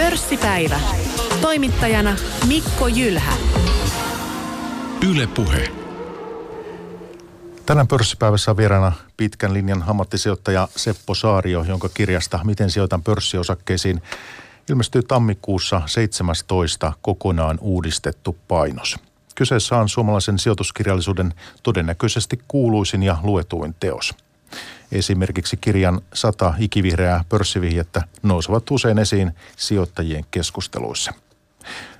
[0.00, 0.80] Pörssipäivä.
[1.40, 2.16] Toimittajana
[2.48, 3.32] Mikko Jylhä.
[5.10, 5.68] Yle Puhe.
[7.66, 14.02] Tänään pörssipäivässä on vieraana pitkän linjan ammattisijoittaja Seppo Saario, jonka kirjasta Miten sijoitan pörssiosakkeisiin
[14.68, 18.96] ilmestyy tammikuussa 17 kokonaan uudistettu painos.
[19.34, 24.14] Kyseessä on suomalaisen sijoituskirjallisuuden todennäköisesti kuuluisin ja luetuin teos.
[24.92, 31.12] Esimerkiksi kirjan sata ikivihreää pörssivihjettä nousevat usein esiin sijoittajien keskusteluissa.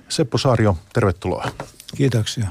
[0.09, 1.51] Seppo Saario, tervetuloa.
[1.97, 2.47] Kiitoksia.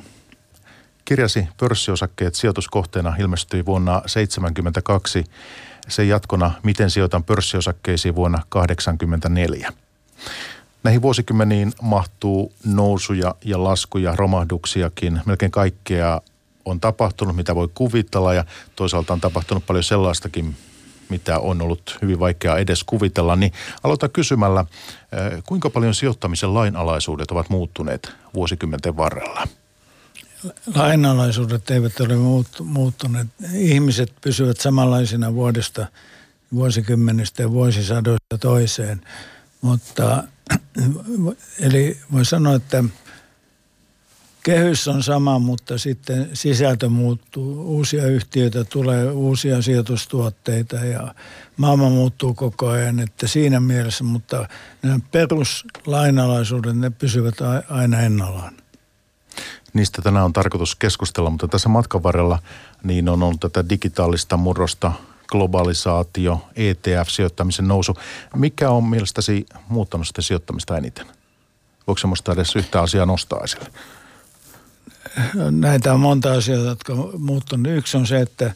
[1.05, 5.25] Kirjasi Pörssiosakkeet sijoituskohteena ilmestyi vuonna 1972.
[5.89, 9.73] Sen jatkona Miten sijoitan pörssiosakkeisiin vuonna 1984.
[10.83, 15.21] Näihin vuosikymmeniin mahtuu nousuja ja laskuja, romahduksiakin.
[15.27, 16.21] Melkein kaikkea
[16.65, 18.45] on tapahtunut, mitä voi kuvitella ja
[18.77, 20.57] toisaalta on tapahtunut paljon sellaistakin,
[21.09, 24.61] mitä on ollut hyvin vaikea edes kuvitella, niin aloita kysymällä,
[25.13, 29.49] eh, kuinka paljon sijoittamisen lainalaisuudet ovat muuttuneet vuosikymmenten varrella?
[30.75, 32.15] Lainalaisuudet eivät ole
[32.65, 33.27] muuttuneet.
[33.53, 35.87] Ihmiset pysyvät samanlaisina vuodesta,
[36.55, 39.01] vuosikymmenestä ja vuosisadoista toiseen.
[39.61, 40.25] Mutta
[41.61, 42.85] eli voi sanoa, että
[44.43, 47.77] kehys on sama, mutta sitten sisältö muuttuu.
[47.77, 51.15] Uusia yhtiöitä tulee, uusia sijoitustuotteita ja
[51.57, 54.49] maailma muuttuu koko ajan, että siinä mielessä, mutta
[54.83, 57.35] nämä peruslainalaisuudet, ne pysyvät
[57.69, 58.55] aina ennallaan.
[59.73, 62.39] Niistä tänään on tarkoitus keskustella, mutta tässä matkan varrella
[62.83, 64.93] niin on ollut tätä digitaalista murrosta,
[65.29, 67.97] globalisaatio, ETF-sijoittamisen nousu.
[68.37, 71.07] Mikä on mielestäsi muuttanut sitä sijoittamista eniten?
[71.87, 73.71] Voiko semmoista edes yhtä asiaa nostaa esille?
[75.51, 77.73] Näitä on monta asiaa, jotka on muuttunut.
[77.73, 78.55] Yksi on se, että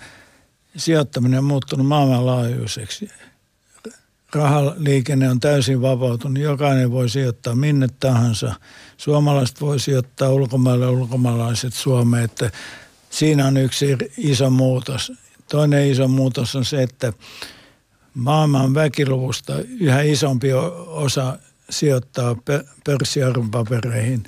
[0.76, 3.08] sijoittaminen on muuttunut maailmanlaajuiseksi.
[4.34, 6.42] Rahaliikenne on täysin vapautunut.
[6.42, 8.54] Jokainen voi sijoittaa minne tahansa.
[8.96, 12.24] Suomalaiset voi sijoittaa ulkomaille, ulkomaalaiset Suomeen.
[12.24, 12.50] Että
[13.10, 13.86] siinä on yksi
[14.16, 15.12] iso muutos.
[15.50, 17.12] Toinen iso muutos on se, että
[18.14, 20.52] maailman väkiluvusta yhä isompi
[20.86, 21.38] osa
[21.70, 22.36] sijoittaa
[22.84, 24.24] pörssiarvopapereihin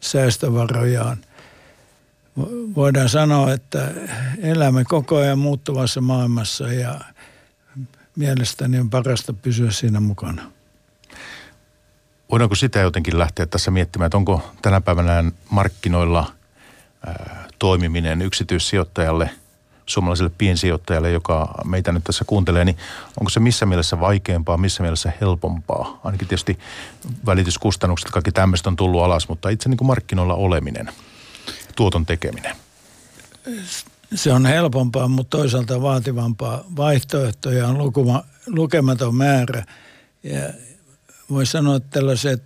[0.00, 1.18] säästövarojaan.
[2.76, 3.90] Voidaan sanoa, että
[4.42, 7.00] elämme koko ajan muuttuvassa maailmassa ja
[8.16, 10.42] mielestäni on parasta pysyä siinä mukana.
[12.30, 16.32] Voidaanko sitä jotenkin lähteä tässä miettimään, että onko tänä päivänä markkinoilla
[17.58, 19.30] toimiminen yksityissijoittajalle–
[19.88, 22.76] suomalaiselle piensijoittajalle, joka meitä nyt tässä kuuntelee, niin
[23.20, 26.00] onko se missä mielessä vaikeampaa, missä mielessä helpompaa?
[26.04, 26.58] Ainakin tietysti
[27.26, 30.90] välityskustannukset, kaikki tämmöistä on tullut alas, mutta itse niin kuin markkinoilla oleminen,
[31.78, 32.56] tuoton tekeminen.
[34.14, 36.64] Se on helpompaa, mutta toisaalta vaativampaa.
[36.76, 39.64] Vaihtoehtoja on lukuma, lukematon määrä.
[40.22, 40.40] Ja
[41.30, 42.42] voi sanoa, että tällaiset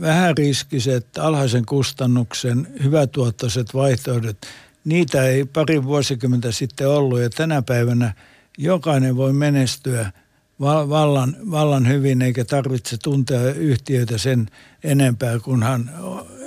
[0.00, 4.36] vähäriskiset, alhaisen kustannuksen, hyvätuottoiset vaihtoehdot–
[4.88, 8.14] niitä ei pari vuosikymmentä sitten ollut ja tänä päivänä
[8.58, 10.12] jokainen voi menestyä
[10.60, 14.46] vallan, vallan hyvin eikä tarvitse tuntea yhtiöitä sen
[14.84, 15.90] enempää, kun hän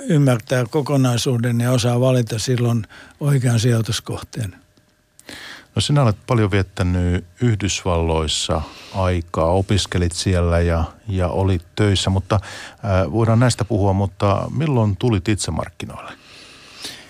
[0.08, 2.86] ymmärtää kokonaisuuden ja osaa valita silloin
[3.20, 4.56] oikean sijoituskohteen.
[5.74, 8.62] No sinä olet paljon viettänyt Yhdysvalloissa
[8.94, 15.28] aikaa, opiskelit siellä ja, ja olit töissä, mutta äh, voidaan näistä puhua, mutta milloin tulit
[15.28, 16.12] itse markkinoille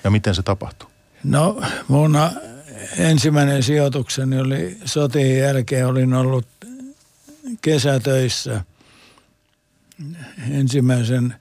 [0.04, 0.88] ja miten se tapahtui?
[1.24, 2.18] No mun
[2.98, 6.46] ensimmäinen sijoitukseni oli sotien jälkeen, olin ollut
[7.60, 8.64] kesätöissä.
[10.50, 11.34] Ensimmäisen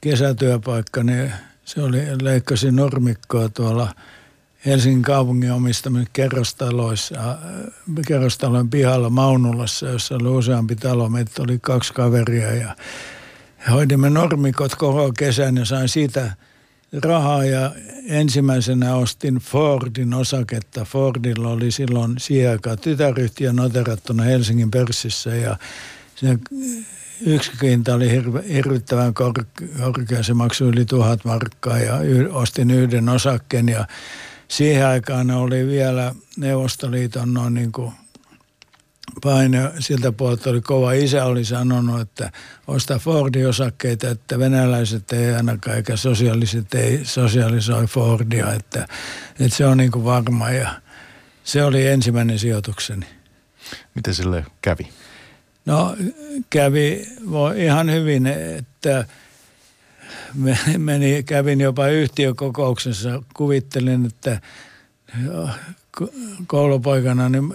[0.00, 1.30] kesätyöpaikkani,
[1.64, 3.94] se oli, leikkasin normikkoa tuolla
[4.66, 7.38] Helsingin kaupungin omistamissa kerrostaloissa,
[8.06, 11.08] kerrostalon pihalla Maunulassa, jossa oli useampi talo.
[11.08, 12.76] Meitä oli kaksi kaveria ja
[13.70, 16.30] hoidimme normikot koko kesän ja sain siitä–
[17.02, 17.70] rahaa ja
[18.06, 20.84] ensimmäisenä ostin Fordin osaketta.
[20.84, 25.56] Fordilla oli silloin siihen aikaan tytäryhtiö noterattuna Helsingin pörssissä ja
[26.14, 26.38] se
[27.20, 28.10] yksiköntä oli
[28.48, 30.22] hirvittävän korkea.
[30.22, 31.94] Se maksoi yli tuhat markkaa ja
[32.32, 33.86] ostin yhden osakkeen ja
[34.48, 37.92] siihen aikaan oli vielä Neuvostoliiton noin niin kuin
[39.22, 40.92] paine siltä puolelta oli kova.
[40.92, 42.32] Isä oli sanonut, että
[42.66, 48.88] osta Fordin osakkeita, että venäläiset ei ainakaan eikä sosiaaliset ei sosiaalisoi Fordia, että,
[49.40, 50.74] että se on niin kuin varma ja
[51.44, 53.06] se oli ensimmäinen sijoitukseni.
[53.94, 54.88] Miten sille kävi?
[55.66, 55.96] No
[56.50, 57.08] kävi
[57.56, 59.06] ihan hyvin, että
[60.78, 64.40] meni, kävin jopa yhtiökokouksessa, kuvittelin, että
[66.46, 67.52] koulupoikana niin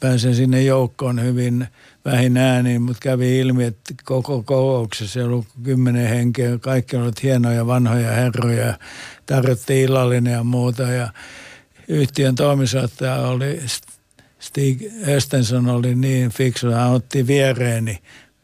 [0.00, 1.66] pääsen sinne joukkoon hyvin
[2.04, 6.58] vähin ääniin, mutta kävi ilmi, että koko kokouksessa ollut kymmenen henkeä.
[6.58, 8.78] Kaikki olivat hienoja vanhoja herroja.
[9.26, 10.82] Tarjottiin illallinen ja muuta.
[10.82, 11.08] Ja
[11.88, 13.60] yhtiön toimitusjohtaja oli
[14.38, 17.98] Stig Östensson oli niin fiksu, hän otti viereeni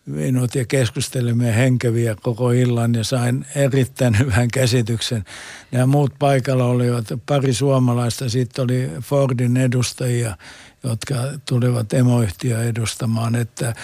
[0.06, 5.24] minut ja keskustelimme henkeviä koko illan ja sain erittäin hyvän käsityksen.
[5.70, 10.36] Nämä muut paikalla olivat pari suomalaista, sitten oli Fordin edustajia,
[10.82, 11.14] jotka
[11.48, 13.74] tulivat emoyhtiö edustamaan, että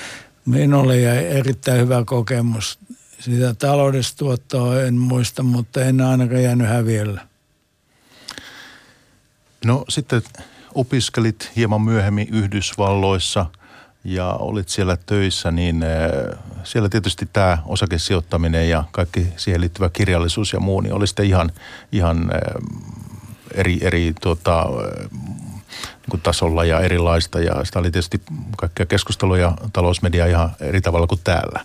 [0.47, 2.79] minulle jäi erittäin hyvä kokemus.
[3.19, 7.29] Sitä taloudesta tuottoa en muista, mutta en ainakaan jäänyt häviöllä.
[9.65, 10.23] No sitten
[10.75, 13.47] opiskelit hieman myöhemmin Yhdysvalloissa
[14.05, 20.53] ja olit siellä töissä, niin äh, siellä tietysti tämä osakesijoittaminen ja kaikki siihen liittyvä kirjallisuus
[20.53, 21.51] ja muu, niin oli sitten ihan,
[21.93, 22.41] ihan äh,
[23.55, 24.55] eri, eri äh,
[26.13, 27.41] niin tasolla ja erilaista.
[27.41, 28.23] Ja sitä oli tietysti
[28.57, 31.65] kaikkea keskustelua ja talousmedia ihan eri tavalla kuin täällä.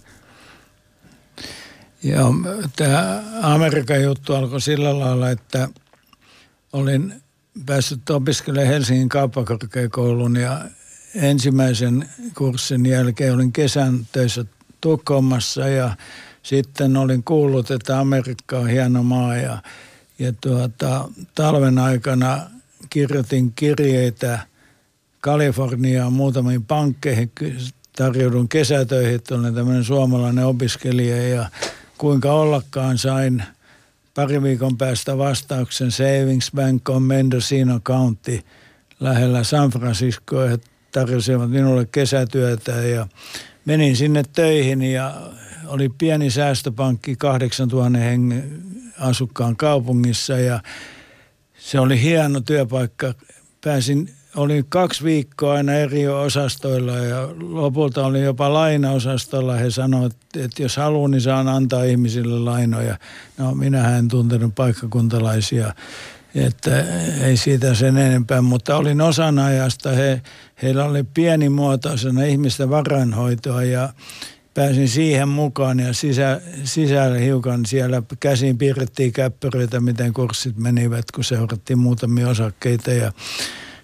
[2.03, 2.33] Joo,
[2.75, 5.69] tämä Amerikan juttu alkoi sillä lailla, että
[6.73, 7.21] olin
[7.65, 10.61] päässyt opiskelemaan Helsingin kauppakorkeakoulun ja
[11.15, 14.45] ensimmäisen kurssin jälkeen olin kesän töissä
[14.81, 15.95] Tukholmassa ja
[16.43, 19.57] sitten olin kuullut, että Amerikka on hieno maa ja,
[20.19, 22.39] ja tuota, talven aikana
[22.89, 24.39] kirjoitin kirjeitä
[25.21, 27.31] Kaliforniaan muutamiin pankkeihin,
[27.95, 31.49] tarjoudun kesätöihin, että olen tämmöinen suomalainen opiskelija ja
[31.97, 33.43] kuinka ollakaan sain–
[34.13, 38.39] pari viikon päästä vastauksen Savings Bank on Mendocino County
[38.99, 40.47] lähellä San Franciscoa.
[40.47, 40.59] He
[40.93, 43.07] tarjosivat minulle kesätyötä ja
[43.65, 45.13] menin sinne töihin ja
[45.67, 48.61] oli pieni säästöpankki 8000 hengen
[48.99, 50.59] asukkaan kaupungissa ja
[51.57, 53.13] se oli hieno työpaikka.
[53.63, 59.55] Pääsin olin kaksi viikkoa aina eri osastoilla ja lopulta olin jopa lainaosastolla.
[59.55, 62.97] He sanoivat, että jos haluan, niin saan antaa ihmisille lainoja.
[63.37, 65.73] No minä en tuntenut paikkakuntalaisia,
[66.35, 66.85] että
[67.21, 69.89] ei siitä sen enempää, mutta olin osan ajasta.
[69.89, 70.21] He,
[70.61, 73.93] heillä oli pienimuotoisena ihmisten varainhoitoa ja
[74.53, 81.23] pääsin siihen mukaan ja sisä, sisällä hiukan siellä käsin piirrettiin käppyröitä, miten kurssit menivät, kun
[81.23, 83.11] seurattiin muutamia osakkeita ja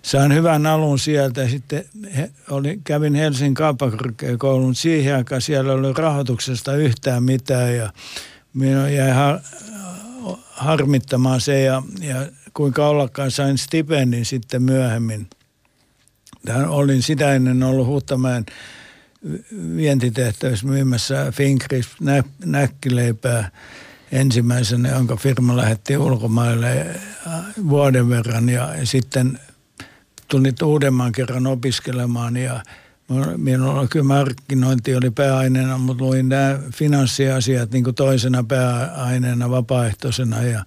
[0.01, 1.47] sain hyvän alun sieltä.
[1.47, 1.85] Sitten
[2.17, 4.75] he, oli, kävin Helsingin kauppakorkeakoulun.
[4.75, 7.93] Siihen aikaan siellä oli rahoituksesta yhtään mitään ja
[8.53, 9.39] minun jäi har,
[10.49, 12.15] harmittamaan se ja, ja
[12.59, 15.27] kuinka ollakaan sain stipendin sitten myöhemmin.
[16.45, 18.45] Tähän olin sitä ennen ollut Huuttamäen
[19.75, 23.51] vientitehtävissä myymässä Finkris nä, näkkileipää
[24.11, 26.85] ensimmäisenä, jonka firma lähetti ulkomaille
[27.69, 29.39] vuoden verran ja sitten
[30.27, 32.63] tulin uudemman kerran opiskelemaan ja
[33.37, 40.65] minulla kyllä markkinointi oli pääaineena, mutta luin nämä finanssiasiat niin kuin toisena pääaineena vapaaehtoisena ja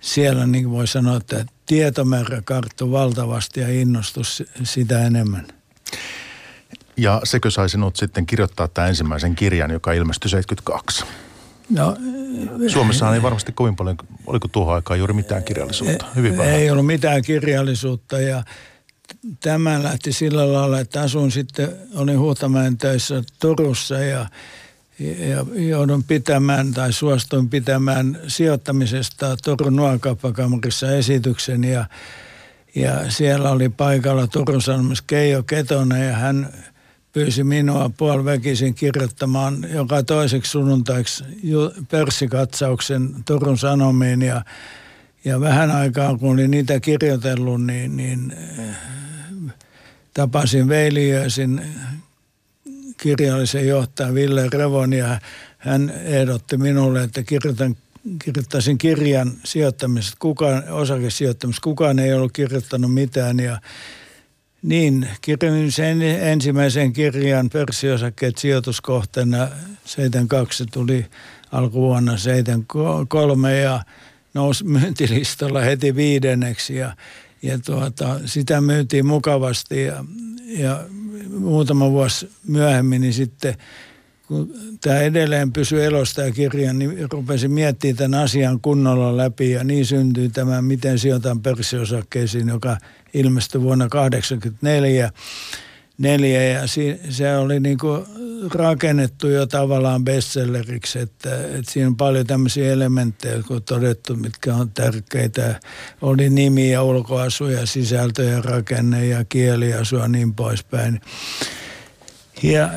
[0.00, 5.46] siellä niin voi sanoa, että tietomäärä karttui valtavasti ja innostus sitä enemmän.
[6.96, 11.04] Ja sekö sai sinut sitten kirjoittaa tämän ensimmäisen kirjan, joka ilmestyi 72?
[11.70, 11.96] No,
[12.68, 16.06] Suomessa ei varmasti kovin paljon, oliko tuohon aikaan juuri mitään kirjallisuutta?
[16.16, 16.54] Hyvin vähän.
[16.54, 18.44] Ei ollut mitään kirjallisuutta ja
[19.40, 24.26] tämä lähti sillä lailla, että asun sitten, olin Huhtamäen töissä Turussa ja
[25.54, 31.64] joudun pitämään tai suostuin pitämään sijoittamisesta Turun nuokauppakamarissa esityksen.
[31.64, 31.84] Ja,
[32.74, 36.48] ja siellä oli paikalla Turun Sanomassa Keijo Ketonen ja hän
[37.12, 41.24] pyysi minua puoliväkisin kirjoittamaan joka toiseksi sunnuntaiksi
[41.90, 44.22] pörssikatsauksen Turun Sanomiin.
[44.22, 44.42] Ja
[45.24, 48.34] ja vähän aikaa, kun olin niitä kirjoitellut, niin, niin
[50.14, 51.62] tapasin Veiliöisin
[53.02, 55.20] kirjallisen johtajan Ville Revon ja
[55.58, 57.76] hän ehdotti minulle, että kirjoitan,
[58.24, 61.64] kirjoittaisin kirjan sijoittamisesta, kukaan, osakesijoittamisesta.
[61.64, 63.60] Kukaan ei ollut kirjoittanut mitään ja
[64.62, 69.48] niin, kirjoitin sen ensimmäisen kirjan pörssiosakkeet sijoituskohteena
[69.84, 71.06] 72 tuli
[71.52, 73.82] alkuvuonna 73 ja
[74.34, 76.96] nousi myyntilistalla heti viidenneksi ja
[77.42, 80.04] ja tuota, sitä myytiin mukavasti ja,
[80.46, 80.84] ja
[81.28, 83.54] muutama vuosi myöhemmin niin sitten
[84.30, 89.64] kun tämä edelleen pysyi elosta ja kirjan, niin rupesin miettimään tämän asian kunnolla läpi ja
[89.64, 92.76] niin syntyi tämä Miten sijoitan pörssiosakkeisiin, joka
[93.14, 95.10] ilmestyi vuonna 1984.
[96.00, 98.04] Neljä, ja si, se oli niin kuin
[98.54, 104.54] rakennettu jo tavallaan bestselleriksi, että, että siinä on paljon tämmöisiä elementtejä, jotka on todettu, mitkä
[104.54, 105.60] on tärkeitä.
[106.02, 111.00] Oli nimi ja ulkoasu ja sisältö ja rakenne ja kieliasu ja niin poispäin.
[112.42, 112.70] Ja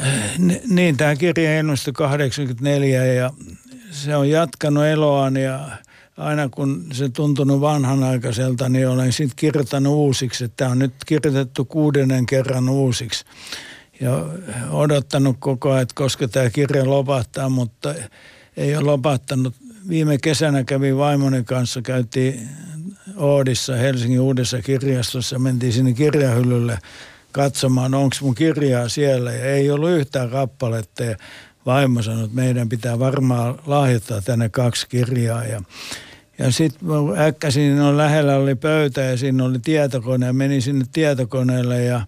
[0.70, 3.32] niin, tämä kirja ennustui 84 ja
[3.92, 5.70] se on jatkanut eloaan ja
[6.18, 10.50] aina kun se tuntunut vanhanaikaiselta, niin olen sitten kirjoittanut uusiksi.
[10.50, 13.26] Tämä on nyt kirjoitettu kuudennen kerran uusiksi.
[14.02, 14.26] Ja
[14.70, 17.96] odottanut koko ajan, että koska tämä kirja lopahtaa, mutta
[18.58, 19.56] ei ole lopahtanut.
[19.90, 22.50] Viime kesänä kävin vaimoni kanssa, käytiin
[23.16, 26.80] Oodissa Helsingin uudessa kirjastossa, mentiin sinne kirjahyllylle
[27.32, 29.32] katsomaan, onko mun kirjaa siellä.
[29.32, 31.04] Ja ei ollut yhtään kappaletta.
[31.04, 31.18] Ja
[31.66, 35.44] vaimo sanoi, että meidän pitää varmaan lahjoittaa tänne kaksi kirjaa.
[35.44, 35.62] Ja,
[36.38, 41.84] ja sitten äkkäsin, no lähellä oli pöytä ja siinä oli tietokone ja menin sinne tietokoneelle
[41.84, 42.02] ja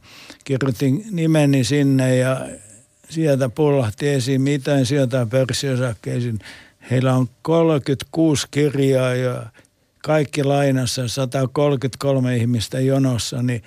[0.43, 2.47] kirjoitin nimeni sinne ja
[3.09, 6.39] sieltä pullahti esiin, mitä sieltä pörssiosakkeisiin.
[6.91, 9.45] Heillä on 36 kirjaa ja
[10.03, 13.63] kaikki lainassa, 133 ihmistä jonossa, niin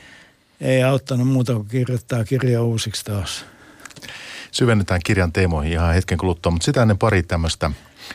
[0.61, 3.45] ei auttanut muuta kuin kirjoittaa kirja uusiksi taas
[4.59, 7.71] syvennetään kirjan teemoihin ihan hetken kuluttua, mutta sitä ennen pari tämmöistä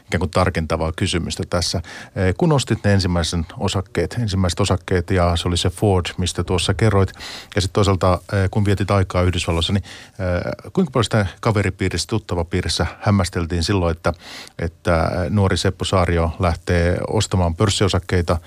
[0.07, 1.81] ikään kuin tarkentavaa kysymystä tässä.
[2.15, 6.73] Eh, kun ostit ne ensimmäisen osakkeet, ensimmäiset osakkeet ja se oli se Ford, mistä tuossa
[6.73, 7.09] kerroit,
[7.55, 12.85] ja sitten toisaalta eh, kun vietit aikaa Yhdysvalloissa, niin eh, kuinka paljon sitä kaveripiirissä, tuttavapiirissä
[12.99, 14.13] hämmästeltiin silloin, että,
[14.59, 18.37] että nuori Seppo Saario lähtee ostamaan pörssiosakkeita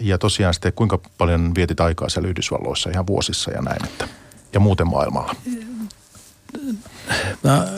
[0.00, 4.08] ja tosiaan sitten kuinka paljon vietit aikaa siellä Yhdysvalloissa ihan vuosissa ja näin, että,
[4.52, 5.34] ja muuten maailmalla?
[7.44, 7.68] Mä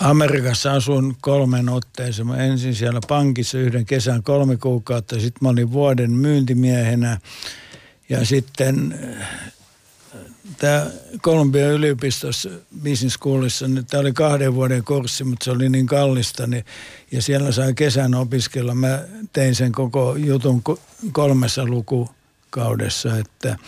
[0.00, 2.26] Amerikassa asun kolmen otteeseen.
[2.26, 7.20] Mä ensin siellä pankissa yhden kesän kolme kuukautta, sitten mä olin vuoden myyntimiehenä
[8.08, 8.98] ja sitten
[10.58, 10.86] tämä
[11.22, 12.48] Kolumbian yliopistossa
[12.82, 16.64] Business Schoolissa, niin tämä oli kahden vuoden kurssi, mutta se oli niin kallista, niin,
[17.12, 18.74] ja siellä sai kesän opiskella.
[18.74, 20.62] Mä tein sen koko jutun
[21.12, 23.58] kolmessa lukukaudessa, että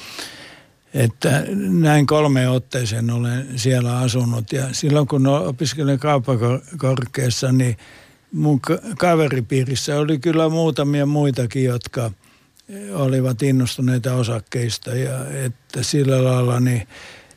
[0.94, 4.52] että näin kolme otteeseen olen siellä asunut.
[4.52, 7.76] Ja silloin kun opiskelin kauppakorkeassa, niin
[8.32, 8.60] mun
[8.98, 12.10] kaveripiirissä oli kyllä muutamia muitakin, jotka
[12.92, 14.90] olivat innostuneita osakkeista.
[14.90, 16.88] Ja että sillä lailla niin,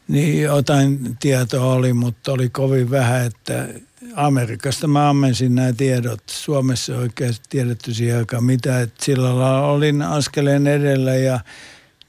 [0.08, 3.68] niin jotain tietoa oli, mutta oli kovin vähän, että
[4.16, 6.24] Amerikasta mä ammensin nämä tiedot.
[6.30, 8.82] Suomessa oikeasti tiedetty siihen aikaan mitä.
[8.82, 11.40] Että sillä lailla olin askeleen edellä ja–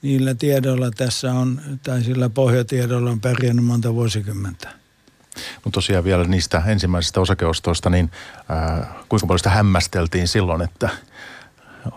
[0.01, 4.69] niillä tiedoilla tässä on, tai sillä pohjatiedolla on pärjännyt monta vuosikymmentä.
[5.65, 8.11] No tosiaan vielä niistä ensimmäisistä osakeostoista, niin
[8.51, 10.89] äh, kuinka paljon sitä hämmästeltiin silloin, että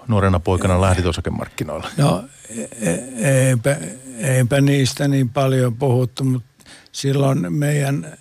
[0.09, 1.89] nuorena poikana lähdit osakemarkkinoilla?
[1.97, 3.77] No e, e, eipä,
[4.19, 6.49] eipä niistä niin paljon puhuttu, mutta
[6.93, 8.19] silloin meidän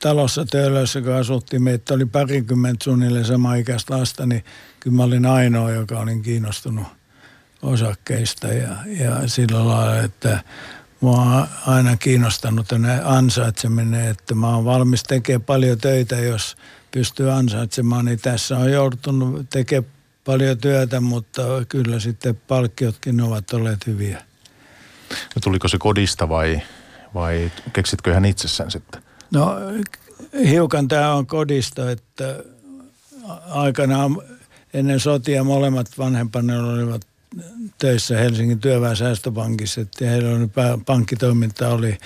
[0.00, 4.44] talossa Töölössä, kun asuttiin, meitä oli parikymmentä suunnilleen sama ikäistä lasta, niin
[4.80, 6.86] kyllä mä olin ainoa, joka olin kiinnostunut
[7.66, 10.40] osakkeista ja, ja sillä lailla, että
[11.00, 16.56] mua on aina kiinnostanut ne ansaitseminen, että mä oon valmis tekemään paljon töitä, jos
[16.90, 19.92] pystyy ansaitsemaan, niin tässä on joutunut tekemään
[20.24, 24.22] paljon työtä, mutta kyllä sitten palkkiotkin ovat olleet hyviä.
[25.10, 26.62] No tuliko se kodista vai,
[27.14, 29.02] vai keksitkö ihan itsessään sitten?
[29.30, 29.56] No
[30.48, 32.44] hiukan tämä on kodista, että
[33.50, 34.22] aikanaan
[34.74, 37.02] ennen sotia molemmat vanhempani olivat
[37.78, 40.48] töissä Helsingin työväensäästöpankissa, että heillä oli
[40.86, 41.98] pankkitoiminta oli,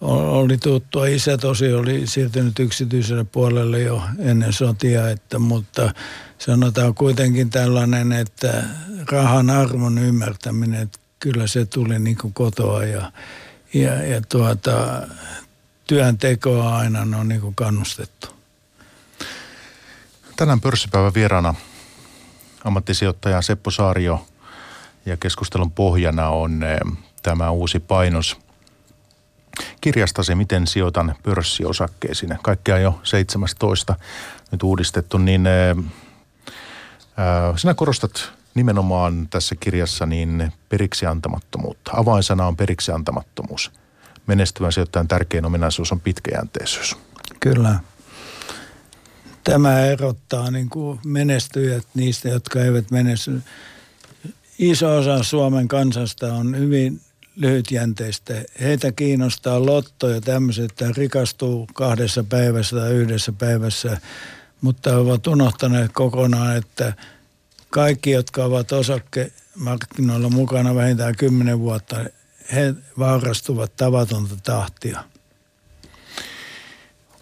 [0.00, 1.06] oli tuttua.
[1.06, 5.94] Isä tosi oli siirtynyt yksityiselle puolelle jo ennen sotia, että, mutta
[6.38, 8.64] sanotaan kuitenkin tällainen, että
[9.10, 13.12] rahan arvon ymmärtäminen, että kyllä se tuli niin kuin kotoa ja,
[13.74, 15.06] ja, ja tuota,
[15.86, 18.28] työntekoa aina on niin kuin kannustettu.
[20.36, 21.54] Tänään pörssipäivän vieraana
[22.64, 24.26] ammattisijoittaja Seppo Saario–
[25.10, 26.78] ja keskustelun pohjana on eh,
[27.22, 28.36] tämä uusi painos
[29.80, 32.38] kirjastasi, miten sijoitan pörssiosakkeisiin.
[32.42, 33.94] Kaikkea jo 17
[34.52, 41.90] nyt uudistettu, niin ää, eh, sinä korostat nimenomaan tässä kirjassa niin periksi antamattomuutta.
[41.94, 43.72] Avainsana on periksi antamattomuus.
[44.26, 46.96] Menestyvän sijoittajan tärkein ominaisuus on pitkäjänteisyys.
[47.40, 47.80] Kyllä.
[49.44, 53.42] Tämä erottaa niin kuin menestyjät niistä, jotka eivät menesty
[54.60, 57.00] iso osa Suomen kansasta on hyvin
[57.36, 58.34] lyhytjänteistä.
[58.60, 64.00] Heitä kiinnostaa lotto ja tämmöiset, että rikastuu kahdessa päivässä tai yhdessä päivässä,
[64.60, 66.92] mutta ovat unohtaneet kokonaan, että
[67.70, 71.96] kaikki, jotka ovat osakkemarkkinoilla mukana vähintään kymmenen vuotta,
[72.52, 75.04] he vaurastuvat tavatonta tahtia.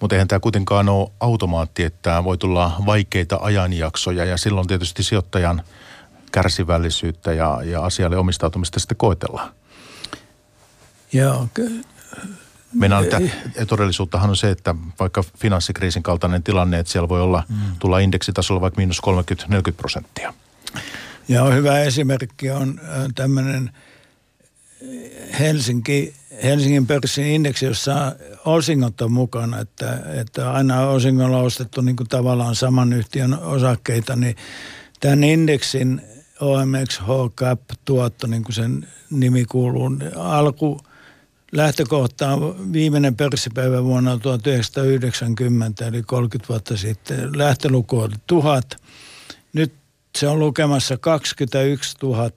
[0.01, 5.63] Mutta eihän tämä kuitenkaan ole automaatti, että voi tulla vaikeita ajanjaksoja ja silloin tietysti sijoittajan
[6.33, 9.53] kärsivällisyyttä ja, ja asialle omistautumista sitten koetellaan.
[11.13, 11.49] Joo,
[12.75, 13.21] Mennään, että
[13.67, 17.57] todellisuuttahan on se, että vaikka finanssikriisin kaltainen tilanne, että siellä voi olla mm.
[17.79, 19.01] tulla indeksitasolla vaikka miinus
[19.71, 20.35] 30-40 prosenttia.
[21.29, 22.81] Ja hyvä esimerkki on
[23.15, 23.71] tämmöinen
[25.39, 31.97] Helsinki, Helsingin pörssin indeksi, jossa osingot on mukana, että, että aina osingolla on ostettu niin
[31.97, 34.37] kuin tavallaan saman yhtiön osakkeita, niin
[35.01, 36.03] tämän indeksin
[36.41, 40.81] OMX H-Cap tuotto, niin kuin sen nimi kuuluu, alku
[41.53, 47.39] lähtökohta on viimeinen pörssipäivä vuonna 1990, eli 30 vuotta sitten.
[47.39, 48.77] Lähtöluku oli tuhat.
[49.53, 49.73] Nyt
[50.19, 52.31] se on lukemassa 21 000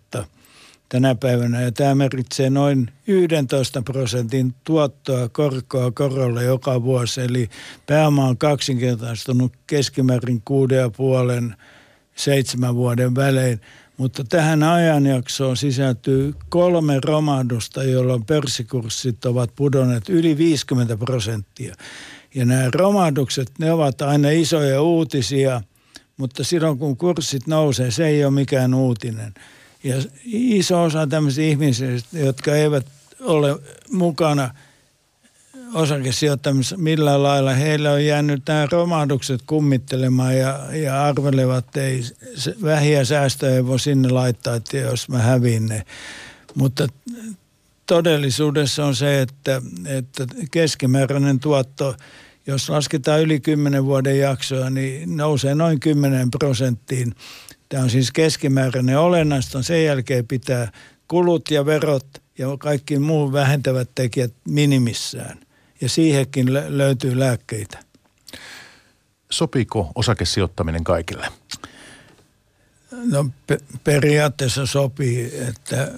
[0.89, 7.21] tänä päivänä ja tämä merkitsee noin 11 prosentin tuottoa korkoa korolle joka vuosi.
[7.21, 7.49] Eli
[7.85, 11.55] pääoma on kaksinkertaistunut keskimäärin kuuden ja puolen
[12.15, 13.61] seitsemän vuoden välein.
[14.01, 21.75] Mutta tähän ajanjaksoon sisältyy kolme romahdusta, jolloin pörssikurssit ovat pudonneet yli 50 prosenttia.
[22.35, 25.61] Ja nämä romahdukset, ne ovat aina isoja uutisia,
[26.17, 29.33] mutta silloin kun kurssit nousee, se ei ole mikään uutinen.
[29.83, 32.85] Ja iso osa tämmöisistä ihmisistä, jotka eivät
[33.19, 33.59] ole
[33.91, 34.53] mukana
[35.73, 42.01] osakesijoittamisessa millään lailla, heillä on jäänyt nämä romahdukset kummittelemaan ja, ja arvelevat, että ei
[42.63, 45.83] vähiä säästöjä ei voi sinne laittaa, että jos mä hävin ne.
[46.55, 46.87] Mutta
[47.85, 51.95] todellisuudessa on se, että, että keskimääräinen tuotto,
[52.47, 57.15] jos lasketaan yli 10 vuoden jaksoa, niin nousee noin 10 prosenttiin
[57.71, 59.63] Tämä on siis keskimääräinen olennaista.
[59.63, 60.71] Sen jälkeen pitää
[61.07, 62.05] kulut ja verot
[62.37, 65.37] ja kaikki muu vähentävät tekijät minimissään.
[65.81, 67.79] Ja siihenkin lö- löytyy lääkkeitä.
[69.29, 71.27] Sopiiko osakesijoittaminen kaikille?
[72.91, 75.91] No pe- periaatteessa sopii, että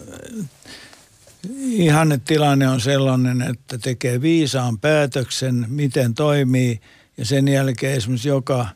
[1.60, 6.82] ihanne tilanne on sellainen, että tekee viisaan päätöksen, miten toimii
[7.18, 8.68] ja sen jälkeen esimerkiksi joka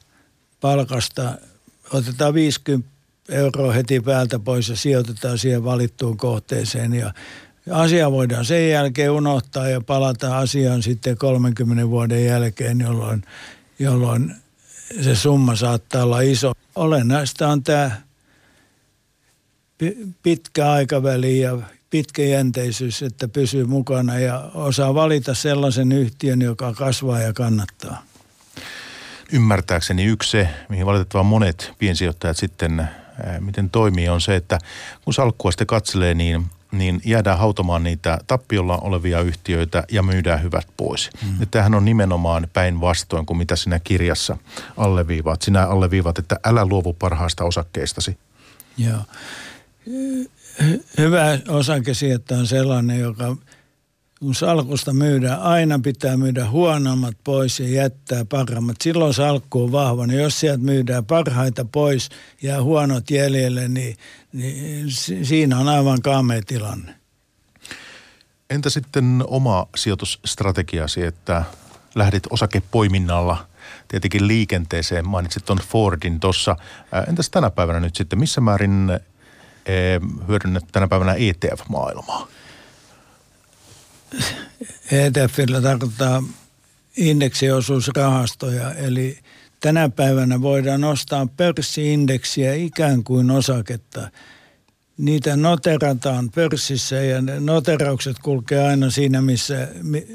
[0.61, 1.37] palkasta
[1.93, 2.89] otetaan 50
[3.29, 7.13] euroa heti päältä pois ja sijoitetaan siihen valittuun kohteeseen ja
[7.71, 13.23] asia voidaan sen jälkeen unohtaa ja palata asiaan sitten 30 vuoden jälkeen, jolloin,
[13.79, 14.35] jolloin
[15.01, 16.51] se summa saattaa olla iso.
[16.75, 17.91] Olennaista on tämä
[20.23, 21.57] pitkä aikaväli ja
[21.89, 28.03] pitkäjänteisyys, että pysyy mukana ja osaa valita sellaisen yhtiön, joka kasvaa ja kannattaa
[29.31, 32.87] ymmärtääkseni yksi se, mihin valitettavan monet piensijoittajat sitten
[33.39, 34.59] miten toimii, on se, että
[35.03, 40.67] kun salkkua sitten katselee, niin niin jäädään hautamaan niitä tappiolla olevia yhtiöitä ja myydään hyvät
[40.77, 41.09] pois.
[41.23, 41.47] Mm.
[41.51, 44.37] Tämähän on nimenomaan päinvastoin kuin mitä sinä kirjassa
[44.77, 45.41] alleviivaat.
[45.41, 48.17] Sinä alleviivat, että älä luovu parhaasta osakkeistasi.
[48.77, 49.01] Joo.
[50.97, 53.35] Hyvä osakesijoittaja on sellainen, joka
[54.19, 58.75] kun salkusta myydään, aina pitää myydä huonommat pois ja jättää parhaimmat.
[58.81, 60.07] Silloin salkku on vahva.
[60.07, 62.09] Niin jos sieltä myydään parhaita pois
[62.41, 63.97] ja huonot jäljelle, niin,
[64.33, 64.91] niin
[65.23, 66.95] siinä on aivan kaamea tilanne.
[68.49, 71.43] Entä sitten oma sijoitusstrategiasi, että
[71.95, 73.47] lähdit osakepoiminnalla
[73.87, 76.55] tietenkin liikenteeseen, mainitsit tuon Fordin tuossa.
[77.07, 78.99] Entäs tänä päivänä nyt sitten, missä määrin
[80.27, 82.27] hyödynnät tänä päivänä ETF-maailmaa?
[84.91, 86.23] ETFillä tarkoittaa
[86.97, 89.17] indeksiosuusrahastoja, eli
[89.59, 94.09] tänä päivänä voidaan nostaa pörssiindeksiä ikään kuin osaketta.
[94.97, 99.67] Niitä noterataan pörssissä ja ne noteraukset kulkee aina siinä, missä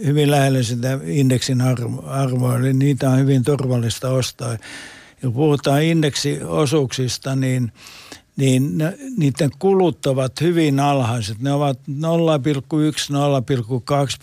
[0.05, 1.61] hyvin lähellä sitä indeksin
[2.07, 4.57] arvoa, eli niitä on hyvin turvallista ostaa.
[5.23, 7.73] Ja puhutaan indeksiosuuksista, niin
[8.37, 8.79] niin
[9.17, 11.39] niiden kulut ovat hyvin alhaiset.
[11.39, 11.95] Ne ovat 0,1-0,2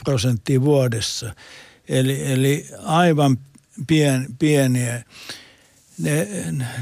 [0.04, 1.36] prosenttia vuodessa.
[1.90, 3.38] Eli, eli aivan
[3.88, 5.04] pien, pieniä.
[5.98, 6.28] Ne,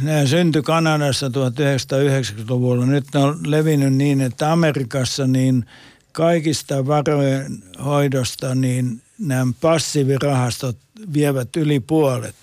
[0.02, 2.86] ne syntyi Kanadassa 1990-luvulla.
[2.86, 5.66] Nyt ne on levinnyt niin, että Amerikassa niin
[6.12, 10.78] kaikista varojen hoidosta niin nämä passiivirahastot
[11.14, 12.36] vievät yli puolet.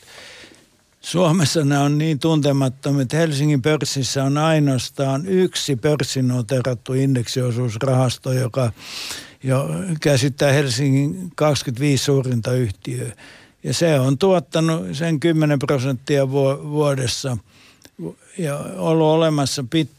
[1.04, 8.72] Suomessa nämä on niin tuntemattomia, että Helsingin pörssissä on ainoastaan yksi pörssinoterattu indeksiosuusrahasto, joka
[9.42, 9.68] jo
[10.00, 13.12] käsittää Helsingin 25 suurinta yhtiöä.
[13.64, 17.36] Ja se on tuottanut sen 10 prosenttia vuodessa
[18.38, 19.90] ja ollut olemassa pit,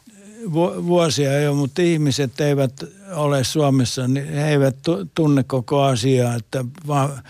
[0.85, 4.75] vuosia jo, mutta ihmiset eivät ole Suomessa, niin he eivät
[5.15, 7.23] tunne koko asiaa, että vaan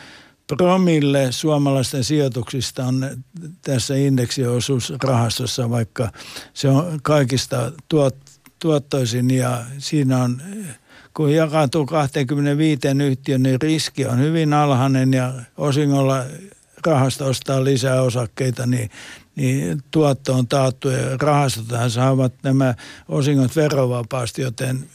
[0.47, 3.10] promille suomalaisten sijoituksista on
[3.62, 6.12] tässä indeksiosuusrahastossa, vaikka
[6.53, 8.15] se on kaikista tuot,
[8.60, 10.41] tuottoisin ja siinä on,
[11.13, 16.23] kun jakaantuu 25 yhtiön, niin riski on hyvin alhainen ja osingolla
[16.86, 18.89] rahasta ostaa lisää osakkeita, niin,
[19.36, 22.75] niin tuotto on taattu ja rahastotahan saavat nämä
[23.10, 24.89] osingot verovapaasti, joten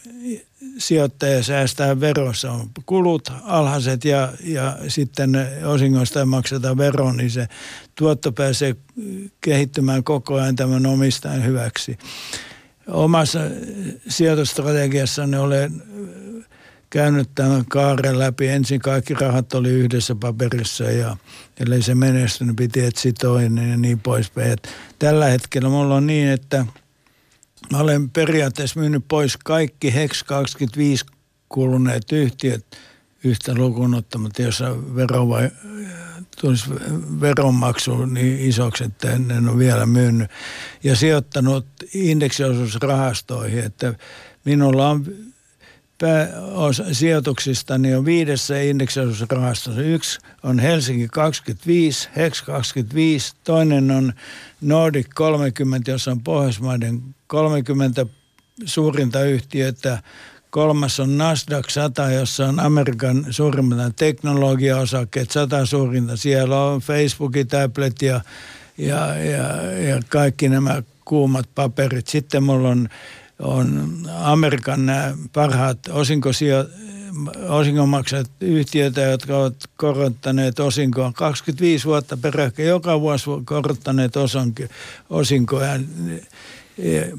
[0.81, 2.53] sijoittaja säästää verossa.
[2.53, 5.31] On kulut alhaiset ja, ja sitten
[5.65, 7.49] osingoista maksetaan vero, niin se
[7.95, 8.77] tuotto pääsee
[9.41, 11.99] kehittymään koko ajan tämän omistajan hyväksi.
[12.87, 13.39] Omassa
[14.09, 15.83] sijoitustrategiassani olen
[16.91, 18.49] käynyt tämän kaaren läpi.
[18.49, 21.17] Ensin kaikki rahat oli yhdessä paperissa ja
[21.61, 24.51] ellei se menestynyt, piti etsiä toinen ja niin poispäin.
[24.51, 26.67] Et tällä hetkellä mulla on niin, että
[27.73, 31.05] mä olen periaatteessa myynyt pois kaikki HEX 25
[31.49, 32.67] kuluneet yhtiöt
[33.25, 35.51] yhtä lukuun ottamatta, jossa vero vai,
[36.41, 36.71] tulisi
[37.21, 40.31] veronmaksu niin isoksi, että en ole vielä myynyt.
[40.85, 43.95] Ja sijoittanut indeksiosuusrahastoihin, että
[44.45, 45.07] minulla on
[46.93, 49.81] sijoituksista niin on viidessä indeksiosuusrahastossa.
[49.83, 54.13] Yksi on Helsinki 25, HEX 25, toinen on
[54.61, 58.07] Nordic 30, jossa on Pohjoismaiden 30
[58.65, 60.03] suurinta yhtiötä.
[60.51, 66.17] Kolmas on Nasdaq 100, jossa on Amerikan suurimmat teknologiaosakkeet, 100 suurinta.
[66.17, 68.21] Siellä on Facebookit, Applet ja,
[68.79, 72.09] ja, ja, ja kaikki nämä kuumat paperit.
[72.09, 72.89] Sitten mulla on
[73.41, 76.65] on Amerikan nämä parhaat osinkosia,
[77.49, 84.13] osingonmaksajat yhtiöitä, jotka ovat korottaneet osinkoa 25 vuotta peräkkäin, joka vuosi korottaneet
[85.11, 85.63] osinkoa.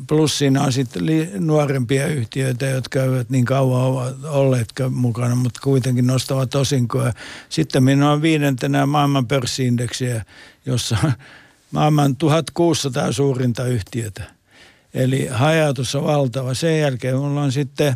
[0.07, 1.03] Plus siinä on sitten
[1.39, 7.13] nuorempia yhtiöitä, jotka eivät niin kauan ovat olleet mukana, mutta kuitenkin nostavat osinkoa.
[7.49, 10.25] Sitten minulla on viidentenä maailman pörssiindeksiä,
[10.65, 11.12] jossa on
[11.71, 14.23] maailman 1600 suurinta yhtiötä–
[14.93, 16.54] Eli hajautus on valtava.
[16.54, 17.95] Sen jälkeen mulla on sitten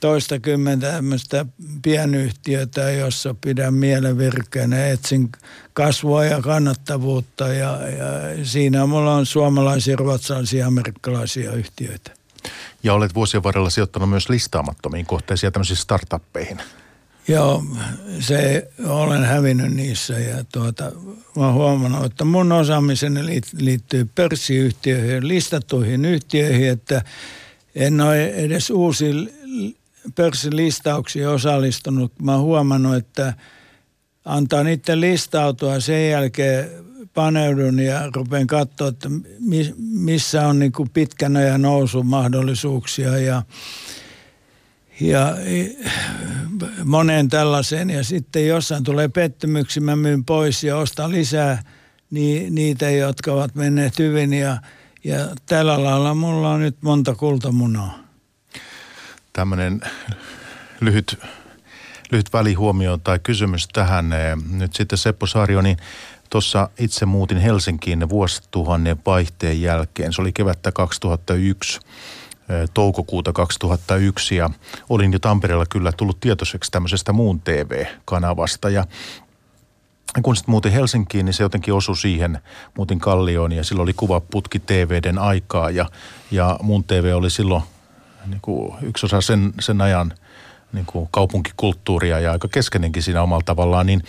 [0.00, 1.46] toista kymmentä tämmöistä
[1.82, 5.32] pienyhtiötä, jossa pidän mielen virkkeänä, etsin
[5.72, 8.06] kasvua ja kannattavuutta ja, ja
[8.44, 12.10] siinä mulla on suomalaisia, ruotsalaisia, amerikkalaisia yhtiöitä.
[12.82, 16.58] Ja olet vuosien varrella sijoittanut myös listaamattomiin kohteisiin ja tämmöisiin startuppeihin.
[17.28, 17.64] Joo,
[18.20, 20.92] se olen hävinnyt niissä ja tuota,
[21.36, 27.02] mä oon huomannut, että mun osaamiseni liittyy pörssiyhtiöihin, listattuihin yhtiöihin, että
[27.74, 29.32] en ole edes uusiin
[30.14, 32.12] pörssilistauksiin osallistunut.
[32.22, 33.34] Mä oon huomannut, että
[34.24, 36.70] antaa niiden listautua sen jälkeen
[37.14, 39.08] paneudun ja rupean katsoa, että
[39.78, 43.42] missä on niin pitkän ajan nousumahdollisuuksia ja
[45.00, 45.36] ja
[46.84, 51.62] monen tällaisen ja sitten jossain tulee pettymyksiä, mä myyn pois ja ostan lisää
[52.10, 54.56] niin, niitä, jotka ovat menneet hyvin ja,
[55.04, 57.98] ja tällä lailla mulla on nyt monta kultamunaa.
[59.32, 59.80] Tämmöinen
[60.80, 61.18] lyhyt,
[62.10, 64.14] lyhyt välihuomio tai kysymys tähän.
[64.50, 65.76] Nyt sitten Seppo Saario, niin
[66.30, 70.12] tuossa itse muutin Helsinkiin vuosituhannen vaihteen jälkeen.
[70.12, 71.80] Se oli kevättä 2001
[72.74, 74.50] toukokuuta 2001 ja
[74.88, 78.84] olin jo Tampereella kyllä tullut tietoiseksi tämmöisestä muun TV-kanavasta ja
[80.22, 82.38] kun sitten muutin Helsinkiin, niin se jotenkin osui siihen,
[82.76, 85.70] muutin Kallioon ja silloin oli kuvaputki TVden aikaa.
[85.70, 85.86] Ja,
[86.30, 87.62] ja muun TV oli silloin
[88.26, 90.12] niin kuin yksi osa sen, sen ajan
[90.72, 94.02] niin kuin kaupunkikulttuuria ja aika keskenenkin siinä omalla tavallaan, niin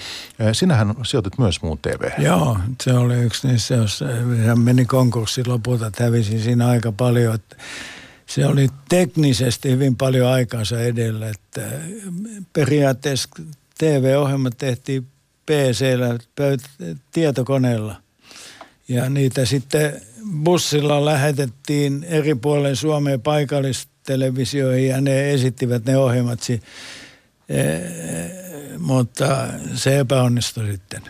[0.52, 2.12] sinähän sijoitit myös muun TV.
[2.17, 4.04] Joo, se oli yksi niissä, jos
[4.56, 7.56] meni konkurssiin lopulta, hävisin siinä aika paljon, että
[8.30, 11.62] se oli teknisesti hyvin paljon aikansa edellä, että
[12.54, 13.30] periaatteessa
[13.78, 15.08] TV-ohjelmat tehtiin
[15.46, 16.20] PC-llä,
[17.12, 17.96] tietokoneella.
[18.88, 20.02] Ja niitä sitten
[20.44, 26.40] bussilla lähetettiin eri puolen Suomeen paikallistelevisioihin ja ne esittivät ne ohjelmat.
[26.50, 27.63] E,
[28.80, 31.02] mutta se epäonnistui sitten.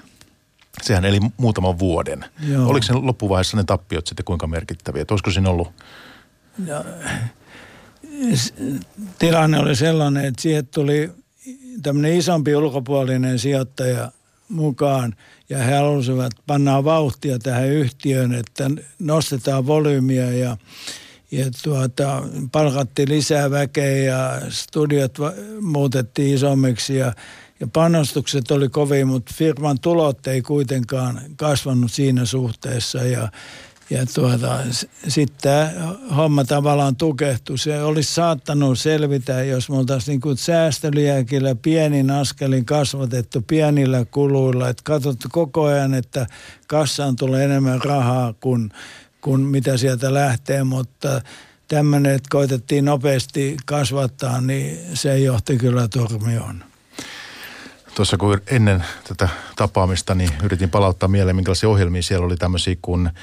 [0.81, 2.25] Sehän eli muutaman vuoden.
[2.47, 2.67] Joo.
[2.67, 5.01] Oliko sen loppuvaiheessa ne tappiot sitten kuinka merkittäviä?
[5.01, 5.67] Että olisiko siinä ollut
[6.65, 6.85] ja,
[9.19, 11.11] tilanne oli sellainen, että siihen tuli
[11.83, 14.11] tämmöinen isompi ulkopuolinen sijoittaja
[14.49, 15.15] mukaan
[15.49, 20.57] ja he halusivat panna vauhtia tähän yhtiöön, että nostetaan volyymiä ja,
[21.31, 25.17] ja tuota, palkattiin lisää väkeä ja studiot
[25.61, 27.13] muutettiin isommiksi ja,
[27.59, 33.31] ja panostukset oli kovin, mutta firman tulot ei kuitenkaan kasvanut siinä suhteessa ja
[33.89, 34.59] ja tuota,
[35.07, 35.71] sitten tämä
[36.15, 37.57] homma tavallaan tukehtui.
[37.57, 44.69] Se olisi saattanut selvitä, jos me oltaisiin niin säästöliäkillä pienin askelin kasvatettu pienillä kuluilla.
[44.69, 46.27] Että katsottu koko ajan, että
[46.67, 48.71] kassaan tulee enemmän rahaa kuin,
[49.21, 51.21] kuin mitä sieltä lähtee, mutta
[51.67, 56.63] tämmöinen, että koitettiin nopeasti kasvattaa, niin se johti kyllä turmioon.
[57.97, 63.07] Tuossa kun ennen tätä tapaamista, niin yritin palauttaa mieleen, minkälaisia ohjelmia siellä oli tämmöisiä kuin,
[63.07, 63.13] äh,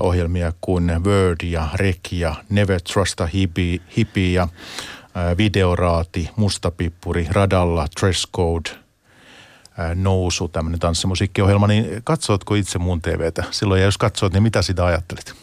[0.00, 7.26] ohjelmia kuin Word ja Rek ja Never Trust a Hippie, hippie ja äh, Videoraati, Mustapippuri,
[7.30, 13.98] Radalla, Dress Code, äh, Nousu, tämmöinen tanssimusiikkiohjelma, niin katsotko itse mun TVtä silloin ja jos
[13.98, 15.34] katsot, niin mitä sitä ajattelit?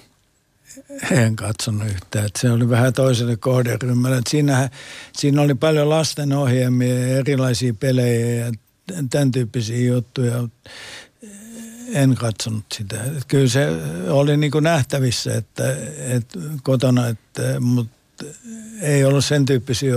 [1.12, 2.26] En katsonut yhtään.
[2.26, 4.22] Että se oli vähän toiselle kohderyhmälle.
[4.30, 4.70] Siinä,
[5.14, 8.52] siinä oli paljon lastenohjelmia ja erilaisia pelejä ja
[9.10, 10.48] tämän tyyppisiä juttuja.
[11.94, 12.96] En katsonut sitä.
[13.28, 13.68] Kyllä se
[14.10, 17.96] oli niin kuin nähtävissä, että, että kotona, että, mutta
[18.82, 19.96] ei ollut sen tyyppisiä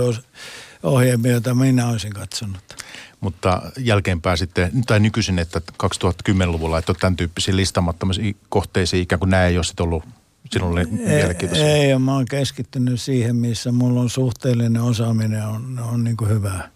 [0.83, 2.79] ohjelmia, joita minä olisin katsonut.
[3.19, 9.45] Mutta jälkeenpäin sitten, tai nykyisin, että 2010-luvulla, että tämän tyyppisiä listamattomia kohteisiin ikään kuin nämä
[9.45, 10.03] ei ole sitten ollut
[10.51, 11.67] sinulle mielenkiintoisia?
[11.67, 16.29] Ei, ei, mä oon keskittynyt siihen, missä mulla on suhteellinen osaaminen on, on niin kuin
[16.29, 16.69] hyvää.